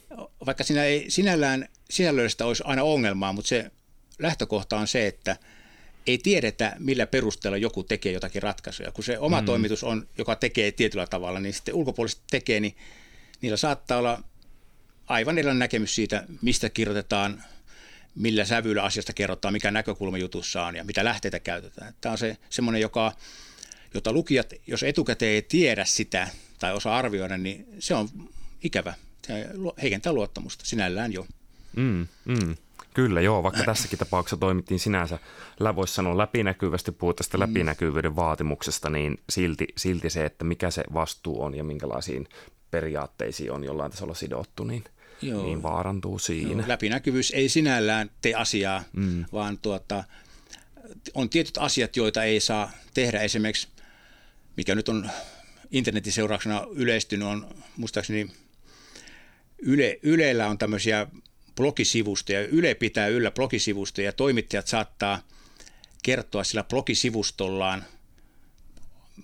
Vaikka 0.46 0.64
siinä 0.64 0.84
ei 0.84 1.04
sinällään 1.08 1.68
sisällöllistä 1.90 2.46
olisi 2.46 2.62
aina 2.66 2.82
ongelmaa, 2.82 3.32
mutta 3.32 3.48
se 3.48 3.70
lähtökohta 4.18 4.78
on 4.78 4.88
se, 4.88 5.06
että 5.06 5.36
ei 6.08 6.18
tiedetä, 6.18 6.76
millä 6.78 7.06
perusteella 7.06 7.56
joku 7.56 7.82
tekee 7.82 8.12
jotakin 8.12 8.42
ratkaisuja. 8.42 8.92
Kun 8.92 9.04
se 9.04 9.18
oma 9.18 9.40
mm. 9.40 9.44
toimitus 9.44 9.84
on, 9.84 10.08
joka 10.18 10.36
tekee 10.36 10.72
tietyllä 10.72 11.06
tavalla, 11.06 11.40
niin 11.40 11.54
sitten 11.54 11.74
ulkopuoliset 11.74 12.20
tekee, 12.30 12.60
niin 12.60 12.76
niillä 13.40 13.56
saattaa 13.56 13.98
olla 13.98 14.22
aivan 15.06 15.38
erilainen 15.38 15.58
näkemys 15.58 15.94
siitä, 15.94 16.24
mistä 16.42 16.70
kirjoitetaan, 16.70 17.42
millä 18.14 18.44
sävyllä 18.44 18.82
asiasta 18.82 19.12
kerrotaan, 19.12 19.52
mikä 19.52 19.70
näkökulma 19.70 20.18
jutussa 20.18 20.64
on 20.64 20.76
ja 20.76 20.84
mitä 20.84 21.04
lähteitä 21.04 21.40
käytetään. 21.40 21.94
Tämä 22.00 22.10
on 22.12 22.18
se 22.18 22.36
semmoinen, 22.50 22.82
joka 22.82 23.12
jota 23.94 24.12
lukijat, 24.12 24.52
jos 24.66 24.82
etukäteen 24.82 25.32
ei 25.32 25.42
tiedä 25.42 25.84
sitä 25.84 26.28
tai 26.58 26.72
osaa 26.72 26.98
arvioida, 26.98 27.38
niin 27.38 27.66
se 27.78 27.94
on 27.94 28.08
ikävä. 28.62 28.94
Se 29.26 29.46
heikentää 29.82 30.12
luottamusta 30.12 30.64
sinällään 30.64 31.12
jo. 31.12 31.26
Mm, 31.76 32.06
mm. 32.24 32.56
Kyllä 32.94 33.20
joo, 33.20 33.42
vaikka 33.42 33.62
tässäkin 33.64 33.98
tapauksessa 33.98 34.36
toimittiin 34.36 34.80
sinänsä, 34.80 35.18
voisi 35.76 35.94
sanoa 35.94 36.18
läpinäkyvästi, 36.18 36.92
puhua 36.92 37.14
tästä 37.14 37.36
mm. 37.36 37.40
läpinäkyvyyden 37.40 38.16
vaatimuksesta, 38.16 38.90
niin 38.90 39.20
silti, 39.30 39.66
silti 39.76 40.10
se, 40.10 40.24
että 40.24 40.44
mikä 40.44 40.70
se 40.70 40.84
vastuu 40.94 41.42
on 41.42 41.54
ja 41.54 41.64
minkälaisiin 41.64 42.28
periaatteisiin 42.70 43.52
on 43.52 43.64
jollain 43.64 43.90
tasolla 43.90 44.14
sidottu, 44.14 44.64
niin, 44.64 44.84
joo. 45.22 45.42
niin 45.42 45.62
vaarantuu 45.62 46.18
siinä. 46.18 46.50
Joo, 46.50 46.68
läpinäkyvyys 46.68 47.30
ei 47.30 47.48
sinällään 47.48 48.10
tee 48.20 48.34
asiaa, 48.34 48.82
mm. 48.92 49.24
vaan 49.32 49.58
tuota, 49.58 50.04
on 51.14 51.28
tietyt 51.28 51.58
asiat, 51.58 51.96
joita 51.96 52.24
ei 52.24 52.40
saa 52.40 52.70
tehdä. 52.94 53.20
Esimerkiksi 53.20 53.68
mikä 54.56 54.74
nyt 54.74 54.88
on 54.88 55.10
internetin 55.70 56.12
seurauksena 56.12 56.66
yleistynyt, 56.70 57.28
on 57.28 57.46
muistaakseni 57.76 58.30
Yle, 59.58 59.98
Ylellä 60.02 60.48
on 60.48 60.58
tämmöisiä 60.58 61.06
blogisivustoja. 61.58 62.40
Yle 62.40 62.74
pitää 62.74 63.06
yllä 63.06 63.30
blogisivustoja 63.30 64.08
ja 64.08 64.12
toimittajat 64.12 64.66
saattaa 64.66 65.22
kertoa 66.02 66.44
sillä 66.44 66.64
blogisivustollaan 66.64 67.84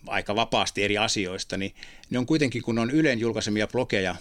aika 0.07 0.37
vapaasti 0.37 0.83
eri 0.83 0.99
asioista, 0.99 1.57
niin 1.57 1.75
ne 2.11 2.19
on 2.19 2.27
kuitenkin, 2.27 2.63
kun 2.63 2.79
on 2.79 2.91
Ylen 2.91 3.21
julkaisemia 3.21 3.67
blogeja, 3.67 4.17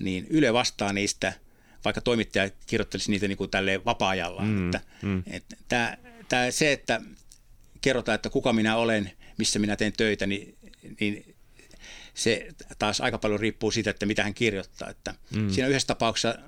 niin 0.00 0.26
Yle 0.30 0.52
vastaa 0.52 0.92
niistä, 0.92 1.32
vaikka 1.84 2.00
toimittaja 2.00 2.50
kirjoittelisi 2.66 3.10
niitä 3.10 3.28
niin 3.28 3.38
kuin 3.38 3.50
tälleen 3.50 3.84
vapaa-ajalla. 3.84 4.42
Mm, 4.42 4.66
että, 4.66 4.80
mm. 5.02 5.22
Että, 5.26 5.56
tää, 5.68 5.98
tää, 6.28 6.50
se, 6.50 6.72
että 6.72 7.00
kerrotaan, 7.80 8.14
että 8.14 8.30
kuka 8.30 8.52
minä 8.52 8.76
olen– 8.76 9.10
missä 9.38 9.58
minä 9.58 9.76
teen 9.76 9.92
töitä, 9.92 10.26
niin, 10.26 10.56
niin 11.00 11.36
se 12.14 12.48
taas 12.78 13.00
aika 13.00 13.18
paljon 13.18 13.40
riippuu 13.40 13.70
siitä, 13.70 13.90
että 13.90 14.06
mitä 14.06 14.22
hän 14.24 14.34
kirjoittaa. 14.34 14.90
Että 14.90 15.14
mm. 15.36 15.50
Siinä 15.50 15.68
yhdessä 15.68 15.86
tapauksessa 15.86 16.38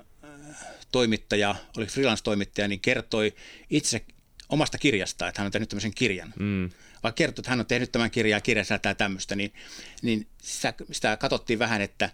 toimittaja, 0.91 1.55
oli 1.77 1.85
freelance-toimittaja, 1.85 2.67
niin 2.67 2.79
kertoi 2.79 3.33
itse 3.69 4.05
omasta 4.49 4.77
kirjastaan, 4.77 5.29
että 5.29 5.41
hän 5.41 5.45
on 5.45 5.51
tehnyt 5.51 5.69
tämmöisen 5.69 5.93
kirjan. 5.93 6.33
Mm. 6.39 6.69
Vaikka 7.03 7.17
kertoi, 7.17 7.41
että 7.41 7.49
hän 7.49 7.59
on 7.59 7.65
tehnyt 7.65 7.91
tämän 7.91 8.11
kirjan, 8.11 8.41
kirja 8.41 8.63
sisältää 8.63 8.93
tämmöistä, 8.93 9.35
niin, 9.35 9.53
niin 10.01 10.27
sitä, 10.37 10.73
sitä 10.91 11.17
katsottiin 11.17 11.59
vähän, 11.59 11.81
että 11.81 12.09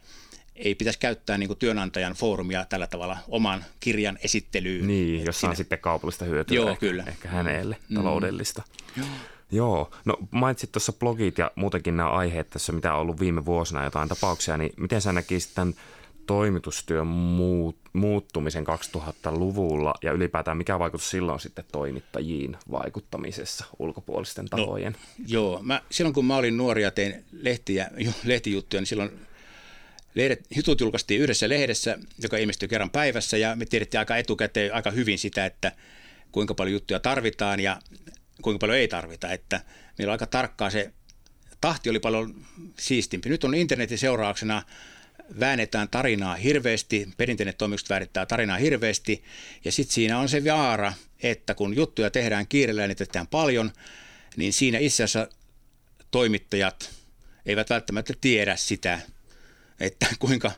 ei 0.56 0.76
pitäisi 0.76 1.00
käyttää 1.00 1.38
niin 1.38 1.58
työnantajan 1.58 2.14
foorumia 2.14 2.66
tällä 2.66 2.88
tavalla 2.88 3.18
oman 3.28 3.66
kirjan 3.80 4.20
esittelyyn. 4.24 4.88
Niin, 4.88 5.26
jossa 5.26 5.50
on 5.50 5.56
sitten 5.56 5.80
kaupallista 5.80 6.26
hyötyä 6.26 6.56
Joo, 6.56 6.70
ehkä, 6.70 6.80
kyllä. 6.80 7.04
ehkä 7.08 7.30
hänelle, 7.30 7.78
mm. 7.90 7.96
taloudellista. 7.96 8.64
Joo. 8.98 9.08
Joo, 9.52 9.92
no 10.06 10.18
mainitsit 10.32 10.72
tuossa 10.72 10.94
blogit 10.94 11.38
ja 11.38 11.52
muutenkin 11.56 11.98
nämä 11.98 12.10
aiheet 12.10 12.50
tässä, 12.50 12.72
mitä 12.72 12.94
on 12.94 13.02
ollut 13.02 13.20
viime 13.20 13.46
vuosina 13.46 13.84
jotain 13.84 14.10
tapauksia, 14.10 14.58
niin 14.58 14.74
miten 14.78 15.02
sä 15.02 15.14
näkisit 15.14 15.52
tämän 15.56 15.74
toimitustyön 16.26 17.08
muut, 17.08 17.78
muuttumisen 17.94 18.66
2000-luvulla 18.68 19.94
ja 20.02 20.12
ylipäätään 20.12 20.58
mikä 20.58 20.80
vaikutus 20.80 21.10
silloin 21.10 21.40
sitten 21.40 21.66
toimittajiin 21.72 22.58
vaikuttamisessa 22.72 23.66
ulkopuolisten 23.80 24.48
no, 24.52 24.58
tahojen? 24.58 24.94
No, 24.94 25.26
joo, 25.28 25.60
mä, 25.64 25.82
silloin 25.90 26.14
kun 26.14 26.26
mä 26.26 26.36
olin 26.36 26.58
nuori 26.58 26.84
ja 26.84 26.92
tein 26.92 27.24
lehtiä, 27.32 27.90
lehtijuttuja, 28.24 28.82
niin 28.82 28.88
silloin 28.88 29.12
lehdet, 30.16 30.46
jutut 30.56 30.82
julkaistiin 30.82 31.22
yhdessä 31.22 31.50
lehdessä, 31.50 31.98
joka 32.24 32.38
ilmestyi 32.38 32.68
kerran 32.68 32.90
päivässä 32.90 33.38
ja 33.38 33.56
me 33.56 33.66
tiedettiin 33.66 34.00
aika 34.00 34.18
etukäteen 34.18 34.74
aika 34.74 34.92
hyvin 34.92 35.20
sitä, 35.20 35.46
että 35.46 35.72
kuinka 36.32 36.54
paljon 36.54 36.74
juttuja 36.74 37.00
tarvitaan 37.00 37.60
ja 37.60 37.80
kuinka 38.42 38.60
paljon 38.60 38.78
ei 38.78 38.88
tarvita, 38.88 39.32
että 39.32 39.62
meillä 39.98 40.12
on 40.12 40.14
aika 40.14 40.28
tarkkaa 40.28 40.70
se 40.70 40.94
tahti 41.62 41.90
oli 41.90 42.00
paljon 42.00 42.36
siistimpi. 42.80 43.30
Nyt 43.30 43.44
on 43.44 43.56
internetin 43.56 43.98
seurauksena 43.98 44.64
väännetään 45.40 45.90
tarinaa 45.90 46.36
hirveästi, 46.36 47.10
perinteinen 47.18 47.56
toimitukset 47.58 47.90
väärittää 47.90 48.26
tarinaa 48.26 48.58
hirveästi, 48.58 49.24
ja 49.66 49.72
sitten 49.72 49.94
siinä 49.94 50.20
on 50.20 50.30
se 50.30 50.44
vaara, 50.44 50.94
että 51.24 51.54
kun 51.54 51.76
juttuja 51.76 52.12
tehdään 52.12 52.48
kiireellä 52.48 52.82
ja 52.82 52.88
niitä 52.88 53.06
tehdään 53.06 53.28
paljon, 53.28 53.72
niin 54.38 54.54
siinä 54.54 54.78
itse 54.78 55.04
asiassa 55.04 55.28
toimittajat 56.12 56.92
eivät 57.46 57.70
välttämättä 57.70 58.14
tiedä 58.22 58.56
sitä, 58.56 59.00
että 59.80 60.06
kuinka, 60.20 60.52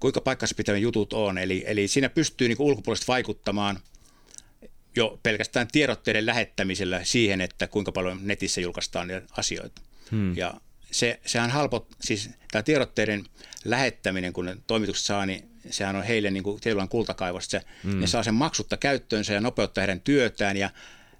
kuinka 0.00 0.20
paikkansa 0.20 0.54
pitävät 0.54 0.80
jutut 0.80 1.12
on. 1.12 1.38
Eli, 1.38 1.64
eli 1.66 1.88
siinä 1.88 2.08
pystyy 2.08 2.48
niin 2.48 2.56
ulkopuolisesti 2.60 3.08
vaikuttamaan– 3.08 3.78
jo 4.96 5.18
pelkästään 5.22 5.68
tiedotteiden 5.72 6.26
lähettämisellä 6.26 7.04
siihen, 7.04 7.40
että 7.40 7.66
kuinka 7.66 7.92
paljon 7.92 8.18
netissä 8.22 8.60
julkaistaan 8.60 9.08
asioita. 9.30 9.82
Hmm. 10.10 10.36
Ja 10.36 10.54
se, 10.92 11.20
sehän 11.26 11.50
halpot, 11.50 11.86
siis 12.00 12.30
tämä 12.50 12.62
tiedotteiden 12.62 13.24
lähettäminen, 13.64 14.32
kun 14.32 14.46
ne 14.46 14.56
toimitukset 14.66 15.06
saa, 15.06 15.26
niin 15.26 15.48
sehän 15.70 15.96
on 15.96 16.02
heille 16.02 16.30
niin 16.30 16.42
kuin 16.42 16.60
tietynlainen 16.60 16.88
kultakaivosta. 16.88 17.50
Se, 17.50 17.62
hmm. 17.82 18.00
Ne 18.00 18.06
saa 18.06 18.22
sen 18.22 18.34
maksutta 18.34 18.76
käyttöönsä 18.76 19.32
ja 19.32 19.40
nopeuttaa 19.40 19.82
heidän 19.82 20.00
työtään 20.00 20.56
ja 20.56 20.70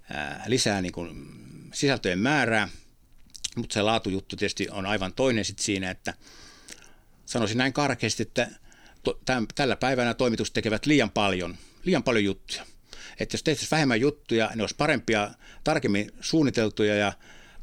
ää, 0.09 0.43
lisää 0.47 0.81
niin 0.81 0.91
kuin 0.91 1.27
sisältöjen 1.73 2.19
määrää. 2.19 2.69
Mutta 3.55 3.73
se 3.73 3.81
laatujuttu 3.81 4.35
tietysti 4.35 4.69
on 4.69 4.85
aivan 4.85 5.13
toinen 5.13 5.45
sit 5.45 5.59
siinä, 5.59 5.91
että 5.91 6.13
sanoisin 7.25 7.57
näin 7.57 7.73
karkeasti, 7.73 8.23
että 8.23 8.47
to, 9.03 9.19
tämän, 9.25 9.45
tällä 9.55 9.75
päivänä 9.75 10.13
toimitukset 10.13 10.53
tekevät 10.53 10.85
liian 10.85 11.09
paljon, 11.09 11.57
liian 11.83 12.03
paljon 12.03 12.23
juttuja 12.23 12.65
että 13.19 13.35
jos 13.35 13.43
tehtäisiin 13.43 13.71
vähemmän 13.71 14.01
juttuja, 14.01 14.51
ne 14.55 14.63
olisi 14.63 14.75
parempia, 14.75 15.31
tarkemmin 15.63 16.11
suunniteltuja 16.21 16.95
ja 16.95 17.13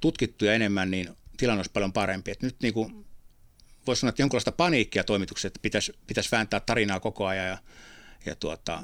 tutkittuja 0.01 0.55
enemmän, 0.55 0.91
niin 0.91 1.11
tilanne 1.41 1.59
olisi 1.59 1.71
paljon 1.73 1.93
parempi. 1.93 2.31
Että 2.31 2.47
nyt 2.47 2.57
niin 2.63 2.75
kuin 2.75 3.07
voisi 3.87 4.01
sanoa, 4.01 4.09
että 4.09 4.23
jonkinlaista 4.23 4.53
paniikkia 4.53 5.05
toimituksessa, 5.05 5.47
että 5.47 5.61
pitäisi, 5.63 5.93
pitäisi 6.07 6.29
vääntää 6.33 6.61
tarinaa 6.61 7.01
koko 7.01 7.27
ajan 7.27 7.47
ja, 7.47 7.59
ja 8.27 8.35
tuota, 8.35 8.83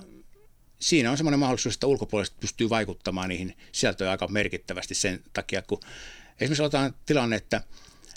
siinä 0.79 1.11
on 1.11 1.17
semmoinen 1.17 1.41
mahdollisuus, 1.41 1.75
että 1.75 1.87
ulkopuolista 1.87 2.37
pystyy 2.41 2.71
vaikuttamaan 2.71 3.29
niihin 3.29 3.57
sisältöihin 3.73 4.11
aika 4.11 4.29
merkittävästi 4.29 4.95
sen 4.95 5.21
takia, 5.33 5.63
kun 5.63 5.81
esimerkiksi 6.41 6.63
otetaan 6.63 6.95
tilanne, 7.07 7.37
että 7.37 7.63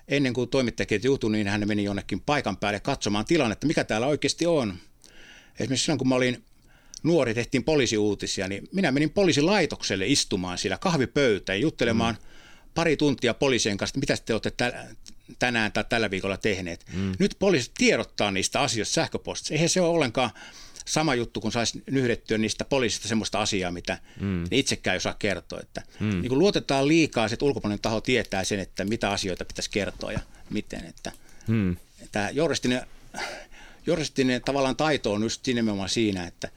ennen 0.08 0.34
kuin 0.34 0.49
toimittaja 0.49 0.86
kirjoitti 0.86 1.08
jutun, 1.08 1.32
niin 1.32 1.47
hän 1.47 1.67
meni 1.67 1.84
jonnekin 1.84 2.21
paikan 2.21 2.58
päälle 2.58 2.80
katsomaan 2.80 3.25
tilannetta, 3.25 3.67
mikä 3.67 3.84
täällä 3.84 4.08
oikeasti 4.08 4.45
on. 4.45 4.73
Esimerkiksi 5.60 5.86
silloin, 5.86 5.97
kun 5.97 6.10
mä 6.10 6.15
olin 6.15 6.43
nuori, 7.04 7.34
tehtiin 7.34 7.63
poliisiuutisia, 7.63 8.47
niin 8.47 8.67
minä 8.71 8.91
menin 8.91 9.10
poliisilaitokselle 9.10 10.08
istumaan 10.08 10.58
siellä 10.58 10.78
kahvipöytään 10.78 11.62
juttelemaan 11.62 12.15
mm. 12.15 12.38
Pari 12.75 12.97
tuntia 12.97 13.34
poliisien 13.34 13.77
kanssa, 13.77 13.91
että 13.91 14.13
mitä 14.13 14.25
te 14.25 14.34
olette 14.34 14.53
tänään 15.39 15.71
tai 15.71 15.86
tällä 15.89 16.12
viikolla 16.12 16.38
tehneet. 16.38 16.86
Mm. 16.93 17.12
Nyt 17.19 17.36
poliisit 17.39 17.71
tiedottaa 17.77 18.32
niistä 18.32 18.62
asioista 18.62 18.93
sähköpostissa. 18.93 19.53
Eihän 19.53 19.69
se 19.69 19.82
ole 19.82 19.89
ollenkaan 19.89 20.32
sama 20.86 21.15
juttu, 21.15 21.41
kun 21.41 21.51
saisi 21.51 21.84
nyhdettyä 21.91 22.38
niistä 22.38 22.65
poliisista 22.65 23.08
semmoista 23.08 23.41
asiaa, 23.41 23.71
mitä 23.71 23.97
mm. 24.19 24.43
ne 24.51 24.58
itsekään 24.58 24.93
ei 24.93 24.97
osaa 24.97 25.15
kertoa. 25.19 25.60
Että 25.60 25.84
mm. 25.99 26.21
niin 26.21 26.29
kun 26.29 26.39
luotetaan 26.39 26.88
liikaa, 26.88 27.25
että 27.25 27.45
ulkopuolinen 27.45 27.82
taho 27.82 28.01
tietää 28.01 28.43
sen, 28.43 28.60
että 28.60 28.86
mitä 28.86 29.10
asioita 29.10 29.45
pitäisi 29.45 29.69
kertoa 29.69 30.12
ja 30.12 30.19
miten. 30.49 30.86
Että, 30.86 31.12
mm. 31.47 31.77
että 32.01 32.29
journalistinen, 32.34 32.82
journalistinen 33.86 34.41
tavallaan 34.41 34.75
taito 34.75 35.13
on 35.13 35.23
just 35.23 35.47
nimenomaan 35.47 35.89
siinä, 35.89 36.27
että 36.27 36.49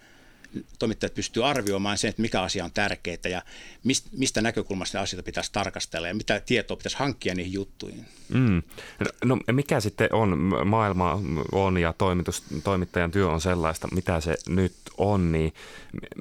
toimittajat 0.79 1.15
pystyy 1.15 1.47
arvioimaan 1.47 1.99
sen, 1.99 2.09
että 2.09 2.23
mikä 2.23 2.43
asia 2.43 2.65
on 2.65 2.71
tärkeää 2.73 3.29
ja 3.31 3.43
mistä 4.13 4.41
näkökulmasta 4.41 5.01
asioita 5.01 5.27
pitäisi 5.27 5.53
tarkastella 5.53 6.09
ja 6.09 6.15
mitä 6.15 6.41
tietoa 6.41 6.77
pitäisi 6.77 6.97
hankkia 6.97 7.35
niihin 7.35 7.53
juttuihin. 7.53 8.07
Mm. 8.29 8.63
No 9.25 9.39
mikä 9.53 9.81
sitten 9.81 10.15
on, 10.15 10.39
maailma 10.65 11.21
on 11.53 11.79
ja 11.79 11.93
toimitus, 11.93 12.45
toimittajan 12.65 13.11
työ 13.11 13.29
on 13.29 13.41
sellaista, 13.41 13.89
mitä 13.95 14.21
se 14.21 14.35
nyt 14.49 14.75
on, 14.99 15.33
niin 15.33 15.55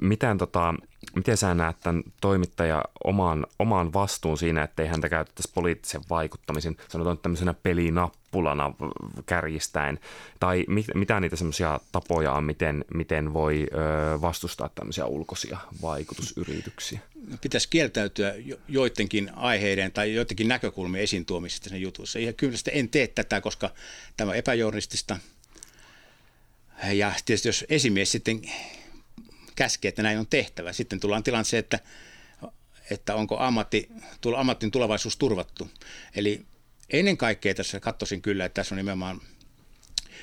miten 0.02 0.38
tota, 0.38 0.74
Miten 1.16 1.36
sä 1.36 1.54
näet 1.54 1.80
tämän 1.80 2.02
toimittaja 2.20 2.84
oman, 3.04 3.46
oman 3.58 3.92
vastuun 3.92 4.38
siinä, 4.38 4.62
ettei 4.62 4.86
häntä 4.86 5.08
käytettäisi 5.08 5.50
poliittisen 5.54 6.00
vaikuttamisen, 6.10 6.76
sanotaan 6.88 7.18
tämmöisenä 7.18 7.54
pelinappulana 8.32 8.74
kärjistäen, 9.26 9.98
tai 10.40 10.64
mit, 10.68 10.86
mitä 10.94 11.20
niitä 11.20 11.36
semmoisia 11.36 11.80
tapoja 11.92 12.32
on, 12.32 12.44
miten, 12.44 12.84
miten 12.94 13.34
voi 13.34 13.66
ö, 13.72 14.20
vastustaa 14.20 14.68
tämmöisiä 14.74 15.06
ulkoisia 15.06 15.58
vaikutusyrityksiä? 15.82 17.00
Pitäisi 17.40 17.68
kieltäytyä 17.68 18.34
joidenkin 18.68 19.30
aiheiden 19.36 19.92
tai 19.92 20.14
joidenkin 20.14 20.48
näkökulmien 20.48 21.04
esiin 21.04 21.26
tuomisesta 21.26 21.70
sen 21.70 21.80
jutussa. 21.80 22.18
Ja 22.18 22.32
kyllä 22.32 22.56
en 22.72 22.88
tee 22.88 23.06
tätä, 23.06 23.40
koska 23.40 23.70
tämä 24.16 24.30
on 24.30 24.36
epäjournalistista. 24.36 25.18
Ja 26.92 27.12
tietysti 27.24 27.48
jos 27.48 27.64
esimies 27.68 28.12
sitten 28.12 28.42
käskee, 29.56 29.88
että 29.88 30.02
näin 30.02 30.18
on 30.18 30.26
tehtävä. 30.26 30.72
Sitten 30.72 31.00
tullaan 31.00 31.22
tilanteeseen, 31.22 31.60
että, 31.60 31.78
että 32.90 33.14
onko 33.14 33.38
ammatti, 33.38 33.88
ammattin 34.36 34.70
tulevaisuus 34.70 35.16
turvattu. 35.16 35.70
Eli 36.16 36.46
ennen 36.90 37.16
kaikkea 37.16 37.54
tässä 37.54 37.80
katsoisin 37.80 38.22
kyllä, 38.22 38.44
että 38.44 38.54
tässä 38.54 38.74
on 38.74 38.76
nimenomaan 38.76 39.20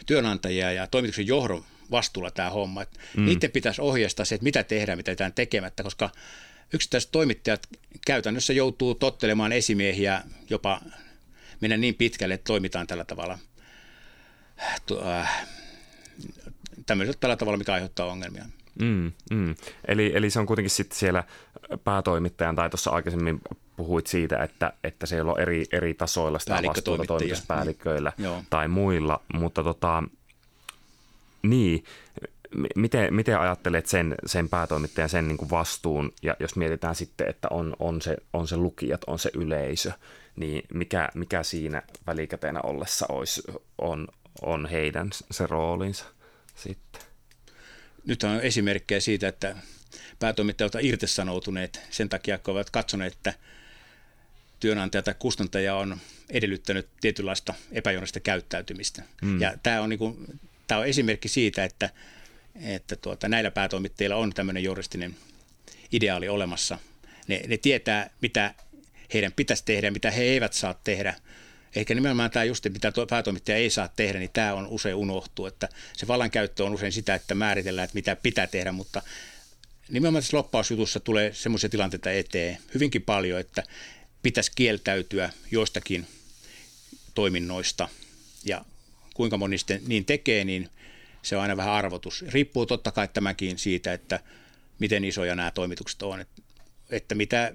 työnantajia 0.06 0.72
ja 0.72 0.88
toimituksen 0.88 1.28
johdon 1.28 1.66
vastuulla 1.92 2.32
tämä 2.32 2.50
homma. 2.50 2.82
Että 2.82 3.00
mm. 3.18 3.26
Niiden 3.26 3.52
pitäisi 3.52 3.82
ohjeistaa 3.82 4.26
se, 4.26 4.36
että 4.36 4.44
mitä 4.44 4.64
tehdään, 4.64 4.98
mitä 4.98 5.12
tehdään 5.12 5.34
tekemättä, 5.34 5.84
koska 5.84 6.10
yksittäiset 6.74 7.12
toimittajat 7.12 7.68
käytännössä 8.06 8.54
joutuu 8.54 8.96
tottelemaan 8.96 9.52
esimiehiä 9.52 10.24
jopa 10.50 10.82
mennä 11.62 11.78
niin 11.78 11.96
pitkälle, 11.96 12.34
että 12.34 12.48
toimitaan 12.48 12.88
tällä 12.88 13.06
tavalla 13.06 13.40
äh, 15.06 15.48
tämmöisellä 16.86 17.18
tällä 17.20 17.36
tavalla, 17.36 17.58
mikä 17.58 17.74
aiheuttaa 17.74 18.06
ongelmia. 18.06 18.46
Mm, 18.80 19.12
mm. 19.32 19.56
Eli, 19.88 20.12
eli 20.16 20.30
se 20.30 20.40
on 20.40 20.46
kuitenkin 20.46 20.70
sitten 20.70 21.00
siellä 21.00 21.24
päätoimittajan, 21.84 22.56
tai 22.56 22.70
tuossa 22.70 22.92
aikaisemmin 22.92 23.42
puhuit 23.80 24.08
siitä, 24.08 24.44
että, 24.44 24.74
että 24.84 25.06
siellä 25.06 25.32
on 25.32 25.40
eri, 25.40 25.66
eri 25.72 25.94
tasoilla 25.94 26.40
sitä 26.40 26.62
vastuuta 26.68 27.06
toimituspäälliköillä 27.06 28.14
niin. 28.18 28.48
tai 28.50 28.68
muilla, 28.68 29.22
mutta 29.34 29.64
tota, 29.64 30.04
niin, 31.42 31.84
miten, 32.76 33.14
miten 33.14 33.40
ajattelet 33.40 33.86
sen, 33.86 34.16
sen 34.26 34.50
päätoimittajan 34.50 35.10
sen 35.10 35.28
niin 35.28 35.38
kuin 35.38 35.50
vastuun, 35.50 36.14
ja 36.22 36.36
jos 36.40 36.56
mietitään 36.56 36.96
sitten, 36.96 37.30
että 37.30 37.48
on, 37.52 37.76
on, 37.80 38.02
se, 38.02 38.18
on 38.34 38.48
se 38.48 38.58
lukijat, 38.58 39.02
on 39.08 39.20
se 39.20 39.32
yleisö, 39.34 39.92
niin 40.36 40.64
mikä, 40.74 41.10
mikä 41.16 41.44
siinä 41.44 41.82
välikäteenä 42.08 42.60
ollessa 42.62 43.06
olisi, 43.10 43.42
on, 43.78 44.08
on 44.42 44.66
heidän 44.66 45.10
se 45.32 45.48
roolinsa 45.48 46.06
sitten? 46.56 47.02
Nyt 48.06 48.24
on 48.24 48.42
esimerkkejä 48.42 49.00
siitä, 49.00 49.28
että 49.28 49.56
päätoimittajat 50.20 50.76
ovat 50.76 50.86
irtisanoutuneet 50.86 51.82
sen 51.90 52.10
takia, 52.10 52.38
kun 52.38 52.54
ovat 52.54 52.70
katsoneet, 52.70 53.14
että 53.14 53.34
työnantaja 54.60 55.02
tai 55.02 55.16
kustantaja 55.20 55.76
on 55.76 55.98
edellyttänyt 56.30 56.88
tietynlaista 57.02 57.54
epäjournalista 57.72 58.20
käyttäytymistä. 58.20 59.04
Mm. 59.22 59.42
Ja 59.42 59.54
tämä 59.64 59.82
on, 59.82 59.90
niin 59.90 60.00
kuin, 60.00 60.40
tämä 60.68 60.80
on 60.80 60.88
esimerkki 60.88 61.28
siitä, 61.28 61.64
että, 61.64 61.90
että 62.62 62.96
tuota, 62.96 63.30
näillä 63.30 63.52
päätoimittajilla 63.52 64.16
on 64.16 64.34
tämmöinen 64.34 64.64
juristinen 64.64 65.16
ideaali 65.92 66.30
olemassa. 66.30 66.80
Ne, 67.28 67.42
ne 67.48 67.58
tietää, 67.58 68.10
mitä 68.22 68.54
heidän 69.14 69.34
pitäisi 69.34 69.66
tehdä 69.66 69.88
ja 69.88 69.92
mitä 69.92 70.12
he 70.12 70.24
eivät 70.24 70.54
saa 70.54 70.74
tehdä– 70.74 71.16
Ehkä 71.76 71.96
nimenomaan 71.96 72.32
tämä 72.32 72.44
just, 72.44 72.66
mitä 72.70 72.92
päätoimittaja 73.10 73.58
ei 73.58 73.70
saa 73.70 73.88
tehdä, 73.88 74.20
niin 74.20 74.30
tämä 74.34 74.54
on 74.54 74.68
usein 74.68 74.96
unohtuu, 74.96 75.46
että 75.46 75.70
se 75.94 76.08
vallankäyttö 76.08 76.66
on 76.66 76.74
usein 76.74 76.92
sitä, 76.92 77.16
että 77.16 77.36
määritellään, 77.36 77.84
että 77.86 77.96
mitä 77.96 78.16
pitää 78.16 78.48
tehdä, 78.48 78.72
mutta 78.72 79.02
nimenomaan 79.90 80.24
tässä 80.24 80.38
loppausjutussa 80.38 81.00
tulee 81.00 81.34
semmoisia 81.34 81.70
tilanteita 81.70 82.12
eteen 82.12 82.58
hyvinkin 82.74 83.02
paljon, 83.02 83.40
että 83.40 83.64
pitäisi 84.22 84.52
kieltäytyä 84.56 85.30
joistakin 85.52 86.08
toiminnoista 87.14 87.90
ja 88.46 88.66
kuinka 89.14 89.38
moni 89.38 89.58
sitten 89.58 89.82
niin 89.88 90.06
tekee, 90.06 90.44
niin 90.44 90.70
se 91.22 91.36
on 91.36 91.42
aina 91.42 91.58
vähän 91.58 91.74
arvotus. 91.74 92.26
Riippuu 92.28 92.66
totta 92.66 92.92
kai 92.92 93.08
tämäkin 93.08 93.58
siitä, 93.58 93.94
että 93.94 94.20
miten 94.80 95.06
isoja 95.06 95.36
nämä 95.36 95.52
toimitukset 95.52 96.02
on, 96.02 96.20
että, 96.20 96.42
että 96.90 97.16
mitä 97.16 97.54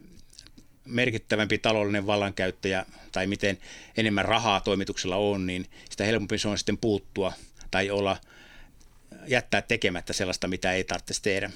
merkittävämpi 0.85 1.59
taloudellinen 1.59 2.07
vallankäyttäjä 2.07 2.87
tai 3.13 3.27
miten 3.27 3.59
enemmän 3.97 4.25
rahaa 4.25 4.61
toimituksella 4.61 5.17
on, 5.17 5.47
niin 5.47 5.67
sitä 5.91 6.05
helpompi 6.05 6.39
se 6.39 6.49
on 6.49 6.59
sitten 6.59 6.79
puuttua 6.79 7.33
tai 7.71 7.91
olla 7.91 8.17
jättää 9.27 9.63
tekemättä 9.63 10.13
sellaista, 10.13 10.49
mitä 10.49 10.73
ei 10.73 10.85
tarvitse 10.85 11.23
tehdä. 11.23 11.51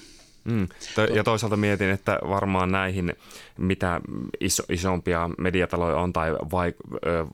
Mm. 0.44 0.68
Ja 1.14 1.24
toisaalta 1.24 1.56
mietin, 1.56 1.90
että 1.90 2.18
varmaan 2.28 2.72
näihin, 2.72 3.12
mitä 3.58 4.00
iso, 4.40 4.62
isompia 4.68 5.30
mediataloja 5.38 5.96
on 5.96 6.12
tai 6.12 6.32
vai, 6.32 6.74
ö, 7.06 7.26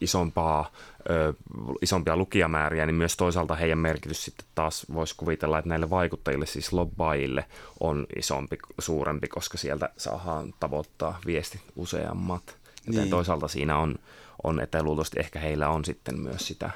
isompaa, 0.00 0.72
ö, 1.10 1.34
isompia 1.82 2.16
lukijamääriä, 2.16 2.86
niin 2.86 2.94
myös 2.94 3.16
toisaalta 3.16 3.54
heidän 3.54 3.78
merkitys 3.78 4.24
sitten 4.24 4.46
taas 4.54 4.86
voisi 4.94 5.14
kuvitella, 5.16 5.58
että 5.58 5.68
näille 5.68 5.90
vaikuttajille, 5.90 6.46
siis 6.46 6.72
lobbaajille, 6.72 7.44
on 7.80 8.06
isompi, 8.16 8.58
suurempi, 8.78 9.28
koska 9.28 9.58
sieltä 9.58 9.88
saadaan 9.96 10.54
tavoittaa 10.60 11.18
viesti 11.26 11.60
useammat. 11.76 12.56
Joten 12.86 13.00
niin. 13.00 13.10
toisaalta 13.10 13.48
siinä 13.48 13.78
on, 13.78 13.94
on, 14.44 14.60
että 14.60 14.82
luultavasti 14.82 15.20
ehkä 15.20 15.38
heillä 15.38 15.68
on 15.68 15.84
sitten 15.84 16.20
myös 16.20 16.46
sitä 16.46 16.70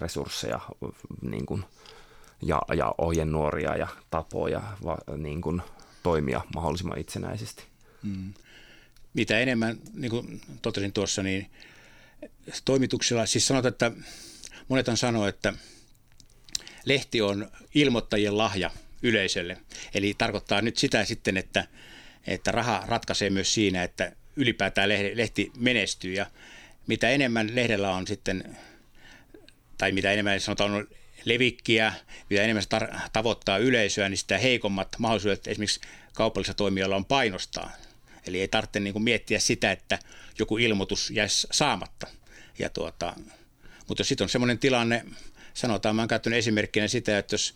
resursseja 0.00 0.60
niin 1.22 1.46
kuin– 1.46 1.64
ja, 2.42 2.62
ja 2.76 2.94
ohjenuoria 2.98 3.76
ja 3.76 3.88
tapoja 4.10 4.62
va, 4.84 4.98
niin 5.16 5.40
kuin 5.40 5.62
toimia 6.02 6.40
mahdollisimman 6.54 6.98
itsenäisesti. 6.98 7.64
Mm. 8.02 8.34
Mitä 9.14 9.38
enemmän, 9.38 9.78
niin 9.94 10.10
kuin 10.10 10.40
totesin 10.62 10.92
tuossa, 10.92 11.22
niin 11.22 11.50
toimituksella, 12.64 13.26
siis 13.26 13.46
sanotaan, 13.46 13.72
että 13.72 13.92
monet 14.68 14.86
sanoo, 14.94 15.26
että 15.26 15.52
lehti 16.84 17.22
on 17.22 17.50
ilmoittajien 17.74 18.38
lahja 18.38 18.70
yleisölle. 19.02 19.56
Eli 19.94 20.14
tarkoittaa 20.18 20.62
nyt 20.62 20.76
sitä 20.76 21.04
sitten, 21.04 21.36
että, 21.36 21.68
että 22.26 22.52
raha 22.52 22.82
ratkaisee 22.86 23.30
myös 23.30 23.54
siinä, 23.54 23.82
että 23.82 24.12
ylipäätään 24.36 24.88
lehti 25.14 25.52
menestyy 25.56 26.12
ja 26.12 26.26
mitä 26.86 27.10
enemmän 27.10 27.54
lehdellä 27.54 27.90
on 27.90 28.06
sitten, 28.06 28.56
tai 29.78 29.92
mitä 29.92 30.12
enemmän 30.12 30.40
sanotaan 30.40 30.70
on 30.70 30.88
levikkiä, 31.24 31.92
mitä 32.30 32.42
enemmän 32.42 32.62
se 32.62 32.68
tar- 32.78 32.98
tavoittaa 33.12 33.58
yleisöä, 33.58 34.08
niin 34.08 34.18
sitä 34.18 34.38
heikommat 34.38 34.88
mahdollisuudet 34.98 35.46
esimerkiksi 35.46 35.80
kaupallisella 36.14 36.56
toimijalla 36.56 36.96
on 36.96 37.04
painostaa. 37.04 37.72
Eli 38.26 38.40
ei 38.40 38.48
tarvitse 38.48 38.80
niin 38.80 38.92
kuin 38.92 39.02
miettiä 39.02 39.38
sitä, 39.38 39.72
että 39.72 39.98
joku 40.38 40.58
ilmoitus 40.58 41.10
jäisi 41.10 41.46
saamatta. 41.50 42.06
Ja 42.58 42.70
tuota, 42.70 43.14
mutta 43.88 44.04
sitten 44.04 44.24
on 44.24 44.28
sellainen 44.28 44.58
tilanne, 44.58 45.04
sanotaan, 45.54 45.96
mä 45.96 46.02
oon 46.02 46.08
käyttänyt 46.08 46.38
esimerkkinä 46.38 46.88
sitä, 46.88 47.18
että 47.18 47.34
jos 47.34 47.54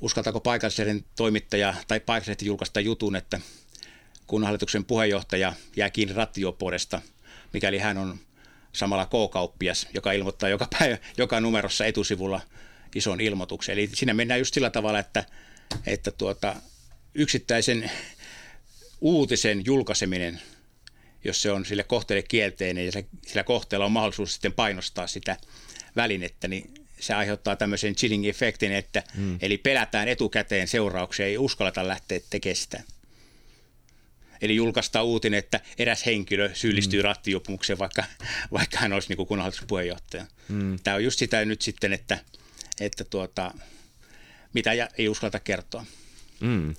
uskaltaako 0.00 0.40
paikallisen 0.40 1.04
toimittaja 1.16 1.74
tai 1.88 2.00
paikallisesti 2.00 2.46
julkaista 2.46 2.80
jutun, 2.80 3.16
että 3.16 3.40
kun 4.26 4.44
hallituksen 4.44 4.84
puheenjohtaja 4.84 5.52
jää 5.76 5.90
kiinni 5.90 6.14
rattijuoppoudesta, 6.14 7.02
mikäli 7.52 7.78
hän 7.78 7.98
on 7.98 8.18
samalla 8.74 9.06
K-kauppias, 9.06 9.86
joka 9.94 10.12
ilmoittaa 10.12 10.48
joka 10.48 10.68
päivä, 10.78 10.98
joka 11.18 11.40
numerossa 11.40 11.86
etusivulla 11.86 12.40
ison 12.94 13.20
ilmoituksen. 13.20 13.72
Eli 13.72 13.90
siinä 13.94 14.14
mennään 14.14 14.40
just 14.40 14.54
sillä 14.54 14.70
tavalla, 14.70 14.98
että, 14.98 15.24
että 15.86 16.10
tuota, 16.10 16.56
yksittäisen 17.14 17.90
uutisen 19.00 19.62
julkaiseminen, 19.66 20.40
jos 21.24 21.42
se 21.42 21.52
on 21.52 21.64
sille 21.64 21.82
kohteelle 21.82 22.22
kielteinen 22.22 22.86
ja 22.86 22.92
sillä 23.26 23.44
kohteella 23.44 23.86
on 23.86 23.92
mahdollisuus 23.92 24.32
sitten 24.32 24.52
painostaa 24.52 25.06
sitä 25.06 25.36
välinettä, 25.96 26.48
niin 26.48 26.74
se 27.00 27.14
aiheuttaa 27.14 27.56
tämmöisen 27.56 27.94
chilling-efektin, 27.94 28.72
että 28.72 29.02
mm. 29.16 29.38
eli 29.42 29.58
pelätään 29.58 30.08
etukäteen 30.08 30.68
seurauksia, 30.68 31.26
ei 31.26 31.38
uskalleta 31.38 31.88
lähteä 31.88 32.20
tekemään 32.30 32.56
sitä. 32.56 32.82
Eli 34.44 34.56
julkaistaan 34.56 35.04
uutinen, 35.04 35.38
että 35.38 35.60
eräs 35.78 36.06
henkilö 36.06 36.50
syyllistyy 36.54 37.00
mm. 37.00 37.04
rattijuopumukseen, 37.04 37.78
vaikka, 37.78 38.04
vaikka 38.52 38.78
hän 38.78 38.92
olisi 38.92 39.14
niin 39.14 39.26
kunnanhallituspuheenjohtaja. 39.26 40.26
Mm. 40.48 40.76
Tämä 40.84 40.94
on 40.94 41.04
just 41.04 41.18
sitä 41.18 41.44
nyt 41.44 41.62
sitten, 41.62 41.92
että, 41.92 42.18
että 42.80 43.04
tuota, 43.04 43.54
mitä 44.52 44.70
ei 44.98 45.08
uskalleta 45.08 45.40
kertoa. 45.40 45.84
Mm. 46.40 46.74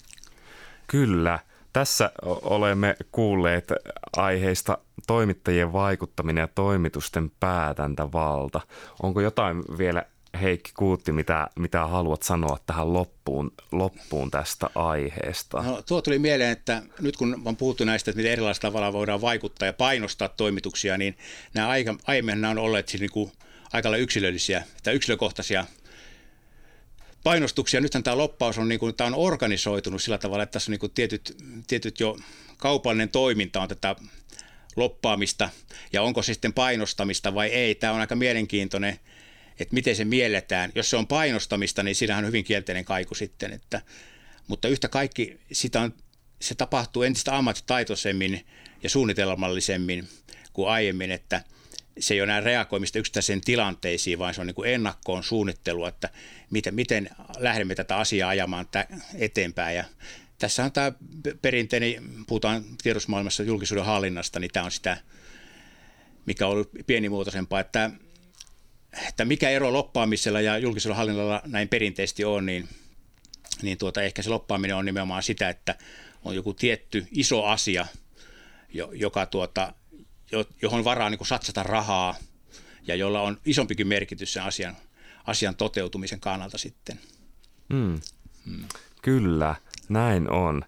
Kyllä. 0.87 1.39
Tässä 1.73 2.11
olemme 2.23 2.95
kuulleet 3.11 3.71
aiheista 4.17 4.77
toimittajien 5.07 5.73
vaikuttaminen 5.73 6.41
ja 6.41 6.47
toimitusten 6.55 7.31
päätäntävalta. 7.39 8.61
Onko 9.03 9.21
jotain 9.21 9.63
vielä 9.77 10.05
Heikki 10.41 10.71
Kuutti, 10.73 11.11
mitä, 11.11 11.47
mitä 11.55 11.87
haluat 11.87 12.23
sanoa 12.23 12.57
tähän 12.65 12.93
loppuun, 12.93 13.51
loppuun 13.71 14.31
tästä 14.31 14.69
aiheesta? 14.75 15.61
No, 15.61 15.81
tuo 15.81 16.01
tuli 16.01 16.19
mieleen, 16.19 16.51
että 16.51 16.81
nyt 17.01 17.17
kun 17.17 17.41
on 17.45 17.57
puhuttu 17.57 17.83
näistä, 17.83 18.11
että 18.11 18.17
miten 18.17 18.31
erilaisilla 18.31 18.69
tavalla 18.69 18.93
voidaan 18.93 19.21
vaikuttaa 19.21 19.65
ja 19.65 19.73
painostaa 19.73 20.29
toimituksia, 20.29 20.97
niin 20.97 21.17
nämä 21.53 21.67
aika, 21.67 21.95
aiemmin 22.07 22.41
nämä 22.41 22.51
on 22.51 22.57
olleet 22.57 22.89
siis 22.89 23.01
niin 23.01 23.11
kuin 23.11 23.31
aika 23.73 23.97
yksilöllisiä 23.97 24.63
tai 24.83 24.93
yksilökohtaisia 24.93 25.65
painostuksia. 27.23 27.81
Nythän 27.81 28.03
tämä 28.03 28.17
loppaus 28.17 28.57
on, 28.57 28.69
niin 28.69 28.79
kuin, 28.79 28.95
tämä 28.95 29.07
on 29.07 29.15
organisoitunut 29.15 30.01
sillä 30.01 30.17
tavalla, 30.17 30.43
että 30.43 30.53
tässä 30.53 30.69
on 30.69 30.71
niin 30.71 30.79
kuin 30.79 30.91
tietyt, 30.91 31.37
tietyt 31.67 31.99
jo 31.99 32.17
kaupallinen 32.57 33.09
toiminta 33.09 33.61
on 33.61 33.67
tätä 33.67 33.95
loppaamista 34.75 35.49
ja 35.93 36.01
onko 36.01 36.21
se 36.21 36.33
sitten 36.33 36.53
painostamista 36.53 37.35
vai 37.35 37.47
ei. 37.47 37.75
Tämä 37.75 37.93
on 37.93 37.99
aika 37.99 38.15
mielenkiintoinen, 38.15 38.99
että 39.59 39.73
miten 39.73 39.95
se 39.95 40.05
mielletään. 40.05 40.71
Jos 40.75 40.89
se 40.89 40.97
on 40.97 41.07
painostamista, 41.07 41.83
niin 41.83 41.95
siinähän 41.95 42.23
on 42.23 42.27
hyvin 42.27 42.43
kielteinen 42.43 42.85
kaiku 42.85 43.15
sitten. 43.15 43.53
Että, 43.53 43.81
mutta 44.47 44.67
yhtä 44.67 44.87
kaikki 44.87 45.39
sitä 45.51 45.81
on, 45.81 45.93
se 46.41 46.55
tapahtuu 46.55 47.03
entistä 47.03 47.37
ammattitaitoisemmin 47.37 48.45
ja 48.83 48.89
suunnitelmallisemmin 48.89 50.07
kuin 50.53 50.69
aiemmin, 50.69 51.11
että– 51.11 51.41
se 51.99 52.13
ei 52.13 52.21
ole 52.21 52.23
enää 52.23 52.41
reagoimista 52.41 52.99
yksittäisiin 52.99 53.41
tilanteisiin, 53.41 54.19
vaan 54.19 54.33
se 54.33 54.41
on 54.41 54.47
niin 54.47 54.55
kuin 54.55 54.69
ennakkoon 54.69 55.23
suunnittelua, 55.23 55.89
että 55.89 56.09
miten, 56.51 56.75
miten 56.75 57.09
lähdemme 57.37 57.75
tätä 57.75 57.97
asiaa 57.97 58.29
ajamaan 58.29 58.67
eteenpäin. 59.15 59.77
Ja 59.77 59.83
tässä 60.39 60.63
on 60.63 60.71
tämä 60.71 60.91
perinteinen, 61.41 62.03
puhutaan 62.27 62.63
tiedosmaailmassa 62.83 63.43
julkisuuden 63.43 63.85
hallinnasta, 63.85 64.39
niin 64.39 64.51
tämä 64.53 64.65
on 64.65 64.71
sitä, 64.71 64.97
mikä 66.25 66.47
on 66.47 66.53
ollut 66.53 66.69
pienimuotoisempaa, 66.87 67.59
että, 67.59 67.91
että 69.07 69.25
mikä 69.25 69.49
ero 69.49 69.73
loppaamisella 69.73 70.41
ja 70.41 70.57
julkisuuden 70.57 70.97
hallinnalla 70.97 71.41
näin 71.45 71.67
perinteisesti 71.67 72.25
on, 72.25 72.45
niin, 72.45 72.69
niin 73.61 73.77
tuota, 73.77 74.01
ehkä 74.01 74.21
se 74.21 74.29
loppaaminen 74.29 74.75
on 74.75 74.85
nimenomaan 74.85 75.23
sitä, 75.23 75.49
että 75.49 75.75
on 76.23 76.35
joku 76.35 76.53
tietty 76.53 77.07
iso 77.11 77.43
asia, 77.43 77.87
joka 78.93 79.25
tuota, 79.25 79.73
johon 80.61 80.83
varaa 80.83 81.09
niin 81.09 81.25
satsata 81.25 81.63
rahaa 81.63 82.15
ja 82.87 82.95
jolla 82.95 83.21
on 83.21 83.37
isompikin 83.45 83.87
merkitys 83.87 84.33
sen 84.33 84.43
asian, 84.43 84.77
asian 85.25 85.55
toteutumisen 85.55 86.19
kannalta 86.19 86.57
sitten. 86.57 86.99
Mm. 87.69 87.99
Mm. 88.45 88.65
Kyllä, 89.01 89.55
näin 89.89 90.29
on. 90.29 90.61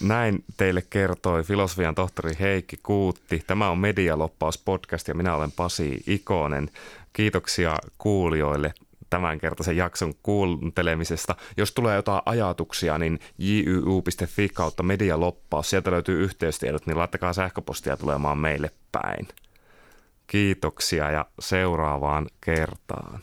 Näin 0.00 0.44
teille 0.56 0.82
kertoi 0.90 1.42
filosofian 1.42 1.94
tohtori 1.94 2.36
Heikki 2.40 2.76
Kuutti. 2.82 3.42
Tämä 3.46 3.70
on 3.70 3.78
Medialoppaus 3.78 4.58
podcast 4.58 5.08
ja 5.08 5.14
minä 5.14 5.34
olen 5.34 5.52
Pasi 5.52 6.02
Ikonen. 6.06 6.70
Kiitoksia 7.18 7.76
kuulijoille 7.98 8.74
tämänkertaisen 9.10 9.76
jakson 9.76 10.12
kuuntelemisesta. 10.22 11.36
Jos 11.56 11.72
tulee 11.72 11.96
jotain 11.96 12.22
ajatuksia, 12.26 12.98
niin 12.98 13.18
jyu.fi 13.38 14.48
kautta 14.48 14.82
medialoppaus, 14.82 15.70
sieltä 15.70 15.90
löytyy 15.90 16.22
yhteystiedot, 16.22 16.86
niin 16.86 16.98
laittakaa 16.98 17.32
sähköpostia 17.32 17.96
tulemaan 17.96 18.38
meille 18.38 18.70
päin. 18.92 19.28
Kiitoksia 20.26 21.10
ja 21.10 21.26
seuraavaan 21.40 22.26
kertaan. 22.40 23.20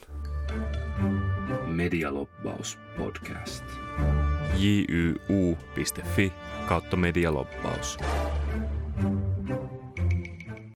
Medialoppaus 1.66 2.78
podcast. 2.98 3.66
jyu.fi 4.58 6.34
kautta 6.68 6.98
medialoppaus. 6.98 7.98